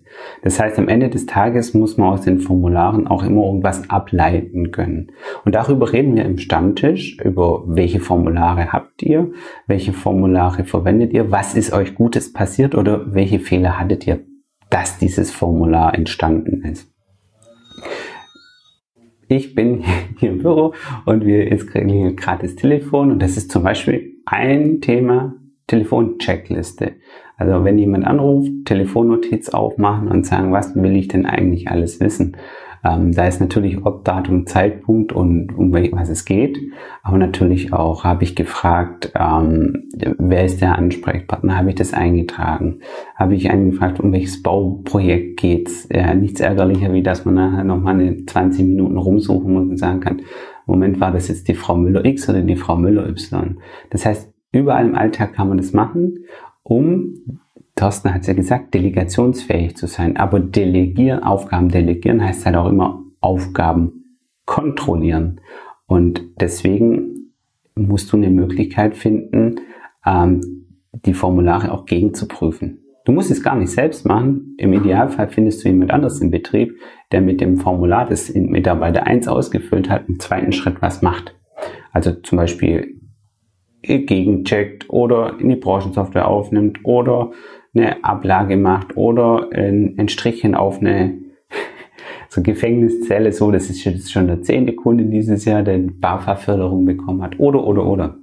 Das 0.44 0.60
heißt, 0.60 0.78
am 0.78 0.88
Ende 0.88 1.10
des 1.10 1.26
Tages 1.26 1.74
muss 1.74 1.98
man 1.98 2.10
aus 2.10 2.22
den 2.22 2.40
Formularen 2.40 3.08
auch 3.08 3.24
immer 3.24 3.44
irgendwas 3.46 3.90
ableiten 3.90 4.72
können. 4.72 5.12
Und 5.46 5.56
darüber 5.56 5.92
reden 5.92 6.16
wir 6.16 6.26
im 6.26 6.38
Stammtisch, 6.38 7.18
über 7.24 7.64
welche 7.66 8.00
Formulare 8.00 8.72
habt 8.72 9.02
ihr, 9.02 9.32
welche 9.66 9.94
Formulare 9.94 10.64
verwendet 10.64 11.12
ihr, 11.14 11.32
was 11.32 11.56
ist 11.56 11.74
euch 11.74 11.96
Gutes 11.96 12.32
passiert 12.32 12.76
oder 12.76 13.14
welche 13.14 13.40
Fehler 13.40 13.80
hattet 13.80 14.06
ihr, 14.06 14.20
dass 14.70 15.00
dieses 15.00 15.32
Formular 15.32 15.96
entstanden 15.96 16.64
ist. 16.64 16.92
ich 19.28 19.56
bin 19.56 19.84
hier 20.20 20.30
im 20.30 20.38
Büro 20.38 20.76
und 21.06 21.26
wir 21.26 21.50
jetzt 21.50 21.68
kriegen 21.68 22.16
gerade 22.16 22.44
das 22.44 22.56
Telefon 22.56 23.12
und 23.12 23.20
das 23.20 23.38
ist 23.38 23.52
zum 23.52 23.64
Beispiel 23.64 24.15
ein 24.26 24.82
Thema 24.82 25.36
Telefoncheckliste. 25.68 26.94
Also 27.38 27.64
wenn 27.64 27.78
jemand 27.78 28.06
anruft, 28.06 28.52
Telefonnotiz 28.66 29.50
aufmachen 29.50 30.08
und 30.08 30.26
sagen, 30.26 30.52
was 30.52 30.76
will 30.76 30.96
ich 30.96 31.08
denn 31.08 31.26
eigentlich 31.26 31.70
alles 31.70 32.00
wissen? 32.00 32.38
Ähm, 32.86 33.14
da 33.14 33.28
ist 33.28 33.42
natürlich 33.42 33.84
Ort, 33.84 34.08
Datum, 34.08 34.46
Zeitpunkt 34.46 35.12
und 35.12 35.58
um 35.58 35.74
was 35.74 36.10
es 36.10 36.24
geht. 36.24 36.60
Aber 37.02 37.18
natürlich 37.18 37.74
auch 37.74 38.04
habe 38.04 38.24
ich 38.24 38.36
gefragt, 38.36 39.12
ähm, 39.16 39.90
wer 40.20 40.46
ist 40.46 40.62
der 40.62 40.78
Ansprechpartner? 40.78 41.58
Habe 41.58 41.70
ich 41.70 41.76
das 41.76 41.94
eingetragen? 41.94 42.82
Habe 43.16 43.36
ich 43.36 43.50
eingefragt, 43.50 44.00
um 44.00 44.14
welches 44.14 44.44
Bauprojekt 44.44 45.38
geht's? 45.38 45.90
Ja, 45.92 46.14
nichts 46.14 46.42
ärgerlicher, 46.42 46.94
wie 46.94 47.04
dass 47.04 47.26
man 47.26 47.34
nachher 47.34 47.64
nochmal 47.64 47.96
eine 47.96 48.26
20 48.26 48.66
Minuten 48.66 48.98
rumsuchen 48.98 49.52
muss 49.52 49.68
und 49.68 49.78
sagen 49.78 50.02
kann, 50.02 50.22
Moment, 50.66 51.00
war 51.00 51.12
das 51.12 51.28
jetzt 51.28 51.48
die 51.48 51.54
Frau 51.54 51.76
Müller 51.76 52.04
X 52.06 52.28
oder 52.30 52.42
die 52.42 52.56
Frau 52.56 52.76
Müller 52.76 53.08
Y? 53.08 53.58
Das 53.90 54.06
heißt, 54.06 54.34
überall 54.52 54.86
im 54.86 54.96
Alltag 54.96 55.34
kann 55.34 55.50
man 55.50 55.58
das 55.58 55.74
machen, 55.74 56.26
um 56.64 57.40
Thorsten 57.76 58.14
hat 58.14 58.22
es 58.22 58.28
ja 58.28 58.34
gesagt, 58.34 58.74
delegationsfähig 58.74 59.76
zu 59.76 59.88
sein. 59.88 60.16
Aber 60.16 60.40
delegieren, 60.40 61.24
Aufgaben 61.24 61.70
delegieren 61.70 62.24
heißt 62.24 62.46
halt 62.46 62.56
auch 62.56 62.70
immer 62.70 63.04
Aufgaben 63.20 64.22
kontrollieren. 64.46 65.42
Und 65.86 66.24
deswegen 66.40 67.34
musst 67.76 68.12
du 68.12 68.18
eine 68.18 68.30
Möglichkeit 68.30 68.96
finden, 68.96 69.60
ähm, 70.06 70.66
die 70.94 71.14
Formulare 71.14 71.74
auch 71.74 71.86
gegenzuprüfen. 71.86 72.85
Du 73.06 73.12
musst 73.12 73.30
es 73.30 73.44
gar 73.44 73.56
nicht 73.56 73.70
selbst 73.70 74.06
machen. 74.06 74.56
Im 74.58 74.74
Idealfall 74.74 75.30
findest 75.30 75.64
du 75.64 75.70
jemand 75.70 75.92
anderes 75.92 76.20
im 76.22 76.32
Betrieb, 76.32 76.74
der 77.12 77.22
mit 77.22 77.40
dem 77.40 77.58
Formular, 77.58 78.08
das 78.08 78.34
Mitarbeiter 78.34 79.06
1 79.06 79.28
ausgefüllt 79.28 79.90
hat, 79.90 80.10
im 80.10 80.20
zweiten 80.20 80.52
Schritt 80.52 80.82
was 80.82 81.04
macht. 81.04 81.36
Also 81.94 82.12
zum 82.12 82.38
Beispiel 82.38 83.00
gegencheckt 83.84 84.90
oder 84.90 85.40
in 85.40 85.50
die 85.50 85.56
Branchensoftware 85.56 86.28
aufnimmt 86.28 86.80
oder 86.84 87.32
eine 87.76 88.04
Ablage 88.04 88.58
macht 88.58 88.98
oder 88.98 89.50
ein, 89.54 90.10
Strichchen 90.10 90.56
auf 90.56 90.80
eine 90.80 91.20
so 92.30 92.42
Gefängniszelle, 92.42 93.32
so, 93.32 93.52
das 93.52 93.70
ist 93.70 93.84
jetzt 93.84 94.12
schon 94.12 94.26
der 94.26 94.42
zehnte 94.42 94.74
Kunde 94.74 95.06
dieses 95.06 95.46
Jahr, 95.46 95.62
der 95.62 95.78
BAFA-Förderung 95.78 96.86
bekommen 96.86 97.22
hat, 97.22 97.40
oder, 97.40 97.64
oder, 97.64 97.86
oder. 97.86 98.18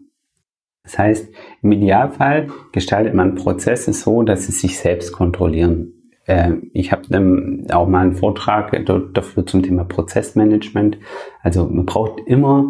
Das 0.84 0.98
heißt, 0.98 1.32
im 1.62 1.72
Idealfall 1.72 2.48
gestaltet 2.72 3.14
man 3.14 3.34
Prozesse 3.34 3.92
so, 3.92 4.22
dass 4.22 4.46
sie 4.46 4.52
sich 4.52 4.78
selbst 4.78 5.12
kontrollieren. 5.12 5.92
Ähm, 6.26 6.70
ich 6.72 6.92
habe 6.92 7.64
auch 7.72 7.88
mal 7.88 8.00
einen 8.00 8.14
Vortrag 8.14 8.72
dafür 9.14 9.46
zum 9.46 9.62
Thema 9.62 9.84
Prozessmanagement. 9.84 10.98
Also 11.42 11.68
man 11.68 11.86
braucht 11.86 12.20
immer 12.26 12.64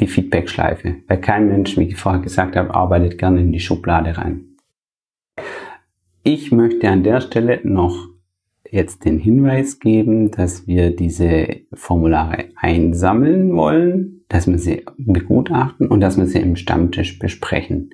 die 0.00 0.06
Feedback-Schleife, 0.06 0.96
weil 1.06 1.20
kein 1.20 1.48
Mensch, 1.48 1.76
wie 1.76 1.88
ich 1.88 1.96
vorher 1.96 2.22
gesagt 2.22 2.56
habe, 2.56 2.74
arbeitet 2.74 3.18
gerne 3.18 3.40
in 3.40 3.52
die 3.52 3.60
Schublade 3.60 4.16
rein. 4.16 4.56
Ich 6.24 6.52
möchte 6.52 6.88
an 6.88 7.02
der 7.02 7.20
Stelle 7.20 7.60
noch 7.64 8.08
jetzt 8.70 9.04
den 9.04 9.18
Hinweis 9.18 9.80
geben, 9.80 10.30
dass 10.30 10.66
wir 10.66 10.94
diese 10.96 11.46
Formulare 11.74 12.46
einsammeln 12.56 13.54
wollen, 13.54 14.21
dass 14.32 14.46
wir 14.46 14.58
sie 14.58 14.84
begutachten 14.96 15.88
und 15.88 16.00
dass 16.00 16.16
wir 16.16 16.26
sie 16.26 16.40
im 16.40 16.56
Stammtisch 16.56 17.18
besprechen. 17.18 17.90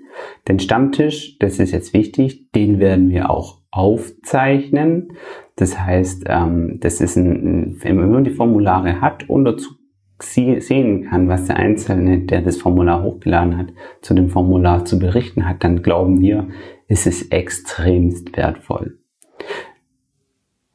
Den 0.47 0.61
Stammtisch, 0.61 1.37
das 1.39 1.59
ist 1.59 1.73
jetzt 1.73 1.93
wichtig, 1.93 2.51
den 2.53 2.79
werden 2.79 3.11
wir 3.11 3.29
auch 3.29 3.63
aufzeichnen. 3.73 5.15
Das 5.57 5.79
heißt, 5.81 6.25
ähm, 6.29 6.79
das 6.81 7.01
ist 7.01 7.17
ein, 7.17 7.79
wenn 7.83 8.11
man 8.11 8.23
die 8.23 8.31
Formulare 8.31 9.01
hat 9.01 9.29
und 9.29 9.45
dazu 9.45 9.75
sehen 10.21 11.05
kann, 11.05 11.29
was 11.29 11.47
der 11.47 11.57
Einzelne, 11.57 12.21
der 12.21 12.43
das 12.43 12.57
Formular 12.57 13.03
hochgeladen 13.03 13.57
hat, 13.57 13.73
zu 14.01 14.15
dem 14.15 14.29
Formular 14.29 14.85
zu 14.85 14.99
berichten 14.99 15.49
hat, 15.49 15.65
dann 15.65 15.83
glauben 15.83 16.21
wir, 16.21 16.49
ist 16.87 17.07
es 17.07 17.29
extremst 17.31 18.37
wertvoll. 18.37 18.99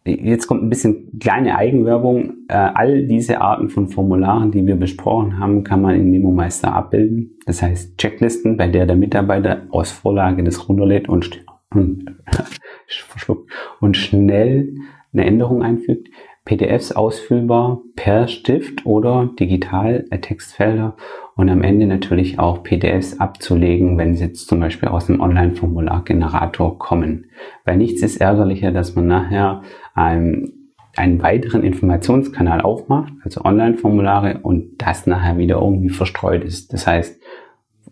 Jetzt 0.05 0.47
kommt 0.47 0.63
ein 0.63 0.69
bisschen 0.69 1.17
kleine 1.19 1.57
Eigenwerbung. 1.57 2.33
Äh, 2.49 2.55
all 2.55 3.07
diese 3.07 3.39
Arten 3.39 3.69
von 3.69 3.87
Formularen, 3.87 4.51
die 4.51 4.65
wir 4.65 4.75
besprochen 4.75 5.39
haben, 5.39 5.63
kann 5.63 5.81
man 5.81 5.95
in 5.95 6.11
MemoMeister 6.11 6.73
abbilden. 6.73 7.37
Das 7.45 7.61
heißt 7.61 7.97
Checklisten, 7.97 8.57
bei 8.57 8.67
der 8.67 8.85
der 8.85 8.97
Mitarbeiter 8.97 9.61
aus 9.69 9.91
Vorlage 9.91 10.43
das 10.43 10.67
runterlädt 10.67 11.07
und, 11.07 11.45
und, 11.73 12.05
und 13.79 13.95
schnell 13.95 14.75
eine 15.13 15.25
Änderung 15.25 15.63
einfügt. 15.63 16.09
PDFs 16.45 16.91
ausfüllbar 16.91 17.81
per 17.95 18.27
Stift 18.27 18.85
oder 18.85 19.29
digital 19.39 20.05
äh, 20.09 20.19
Textfelder 20.19 20.97
und 21.35 21.49
am 21.49 21.63
Ende 21.63 21.87
natürlich 21.87 22.37
auch 22.37 22.63
PDFs 22.63 23.19
abzulegen, 23.19 23.97
wenn 23.97 24.15
sie 24.15 24.25
jetzt 24.25 24.49
zum 24.49 24.59
Beispiel 24.59 24.89
aus 24.89 25.05
dem 25.07 25.21
Online-Formular-Generator 25.21 26.77
kommen. 26.77 27.27
Weil 27.63 27.77
nichts 27.77 28.01
ist 28.03 28.17
ärgerlicher, 28.17 28.71
dass 28.71 28.93
man 28.95 29.07
nachher 29.07 29.61
ähm, 29.97 30.53
einen 30.95 31.23
weiteren 31.23 31.63
Informationskanal 31.63 32.62
aufmacht, 32.62 33.13
also 33.23 33.41
Online-Formulare 33.41 34.39
und 34.43 34.77
das 34.77 35.08
nachher 35.08 35.38
wieder 35.38 35.60
irgendwie 35.60 35.89
verstreut 35.89 36.43
ist. 36.43 36.71
Das 36.71 36.86
heißt, 36.86 37.19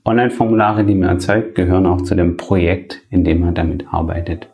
Online-Formulare, 0.06 0.86
die 0.86 0.96
man 0.96 1.10
erzeugt, 1.10 1.56
gehören 1.56 1.86
auch 1.86 2.02
zu 2.02 2.16
dem 2.16 2.38
Projekt, 2.38 3.02
in 3.10 3.24
dem 3.24 3.42
man 3.42 3.54
damit 3.54 3.86
arbeitet. 3.92 4.50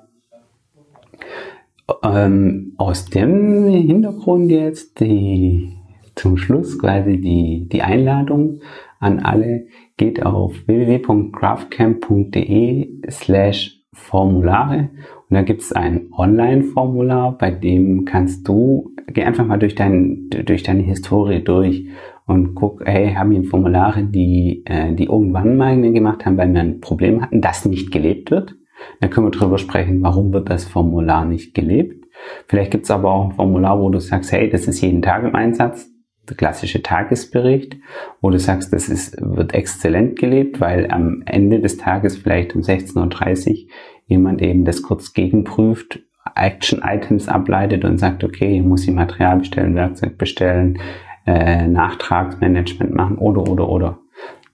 Ähm, 2.03 2.73
aus 2.77 3.05
dem 3.05 3.63
Hintergrund 3.65 4.51
jetzt 4.51 4.99
die, 4.99 5.77
zum 6.15 6.35
Schluss 6.37 6.77
quasi 6.77 7.21
die, 7.21 7.69
die 7.69 7.81
Einladung 7.81 8.59
an 8.99 9.19
alle. 9.19 9.67
Geht 9.95 10.25
auf 10.25 10.67
www.graphcamp.de 10.67 13.09
slash 13.09 13.76
Formulare 13.97 14.89
und 15.29 15.35
da 15.35 15.41
gibt 15.41 15.61
es 15.61 15.73
ein 15.73 16.07
Online-Formular, 16.17 17.37
bei 17.37 17.51
dem 17.51 18.05
kannst 18.05 18.47
du, 18.47 18.91
geh 19.07 19.23
einfach 19.23 19.45
mal 19.45 19.59
durch, 19.59 19.75
dein, 19.75 20.29
durch 20.29 20.63
deine 20.63 20.83
Historie 20.83 21.43
durch 21.43 21.87
und 22.25 22.55
guck, 22.55 22.85
hey, 22.85 23.13
haben 23.13 23.31
wir 23.31 23.43
Formulare, 23.43 24.03
die, 24.03 24.63
äh, 24.65 24.93
die 24.93 25.05
irgendwann 25.05 25.57
mal 25.57 25.79
gemacht 25.81 26.25
haben, 26.25 26.37
weil 26.37 26.53
wir 26.53 26.61
ein 26.61 26.79
Problem 26.79 27.21
hatten, 27.21 27.41
das 27.41 27.65
nicht 27.65 27.91
gelebt 27.91 28.31
wird. 28.31 28.55
Da 29.01 29.07
können 29.07 29.27
wir 29.27 29.31
drüber 29.31 29.57
sprechen, 29.57 30.01
warum 30.01 30.31
wird 30.31 30.49
das 30.49 30.65
Formular 30.65 31.25
nicht 31.25 31.53
gelebt. 31.53 32.05
Vielleicht 32.47 32.71
gibt 32.71 32.85
es 32.85 32.91
aber 32.91 33.11
auch 33.11 33.25
ein 33.25 33.35
Formular, 33.35 33.81
wo 33.81 33.89
du 33.89 33.99
sagst, 33.99 34.31
hey, 34.31 34.49
das 34.49 34.67
ist 34.67 34.81
jeden 34.81 35.01
Tag 35.01 35.23
im 35.23 35.35
Einsatz, 35.35 35.91
der 36.29 36.37
klassische 36.37 36.81
Tagesbericht, 36.81 37.77
wo 38.21 38.29
du 38.29 38.39
sagst, 38.39 38.73
das 38.73 38.89
ist, 38.89 39.17
wird 39.21 39.53
exzellent 39.53 40.19
gelebt, 40.19 40.59
weil 40.59 40.91
am 40.91 41.23
Ende 41.25 41.59
des 41.59 41.77
Tages 41.77 42.17
vielleicht 42.17 42.55
um 42.55 42.61
16.30 42.61 43.49
Uhr 43.49 43.69
jemand 44.07 44.41
eben 44.41 44.65
das 44.65 44.81
kurz 44.81 45.13
gegenprüft, 45.13 45.99
Action-Items 46.35 47.27
ableitet 47.29 47.85
und 47.85 47.97
sagt, 47.97 48.23
okay, 48.23 48.57
ich 48.57 48.63
muss 48.63 48.87
ich 48.87 48.93
Material 48.93 49.37
bestellen, 49.37 49.75
Werkzeug 49.75 50.17
bestellen, 50.17 50.79
äh, 51.25 51.67
Nachtragsmanagement 51.67 52.93
machen 52.93 53.17
oder, 53.17 53.49
oder, 53.49 53.69
oder. 53.69 53.99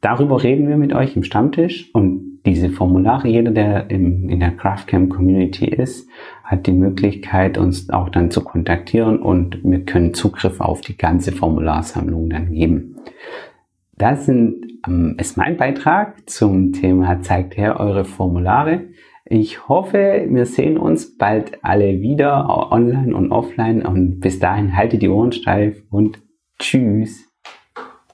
Darüber 0.01 0.43
reden 0.43 0.67
wir 0.67 0.77
mit 0.77 0.93
euch 0.93 1.15
im 1.15 1.23
Stammtisch 1.23 1.89
und 1.93 2.41
diese 2.45 2.69
Formulare, 2.69 3.29
jeder, 3.29 3.51
der 3.51 3.89
im, 3.89 4.27
in 4.27 4.39
der 4.39 4.51
Craftcamp 4.51 5.09
Community 5.09 5.65
ist, 5.65 6.09
hat 6.43 6.67
die 6.67 6.73
Möglichkeit, 6.73 7.58
uns 7.58 7.89
auch 7.89 8.10
dann 8.10 8.29
zu 8.29 8.43
kontaktieren 8.43 9.19
und 9.19 9.63
wir 9.63 9.86
können 9.86 10.13
Zugriff 10.13 10.60
auf 10.60 10.82
die 10.82 10.97
ganze 10.97 11.32
Formularsammlung 11.32 12.29
dann 12.29 12.51
geben. 12.51 12.97
Das 13.97 14.25
sind, 14.25 14.79
ähm, 14.88 15.15
ist 15.19 15.38
mein 15.38 15.58
Beitrag 15.58 16.29
zum 16.29 16.73
Thema 16.73 17.21
Zeigt 17.21 17.58
her 17.58 17.79
eure 17.79 18.06
Formulare. 18.06 18.82
Ich 19.25 19.69
hoffe, 19.69 20.25
wir 20.29 20.45
sehen 20.45 20.77
uns 20.77 21.17
bald 21.17 21.63
alle 21.63 22.01
wieder 22.01 22.71
online 22.71 23.15
und 23.15 23.32
offline 23.32 23.86
und 23.86 24.19
bis 24.19 24.39
dahin 24.39 24.75
haltet 24.75 25.01
die 25.01 25.10
Ohren 25.10 25.32
steif 25.32 25.82
und 25.89 26.21
tschüss. 26.60 27.33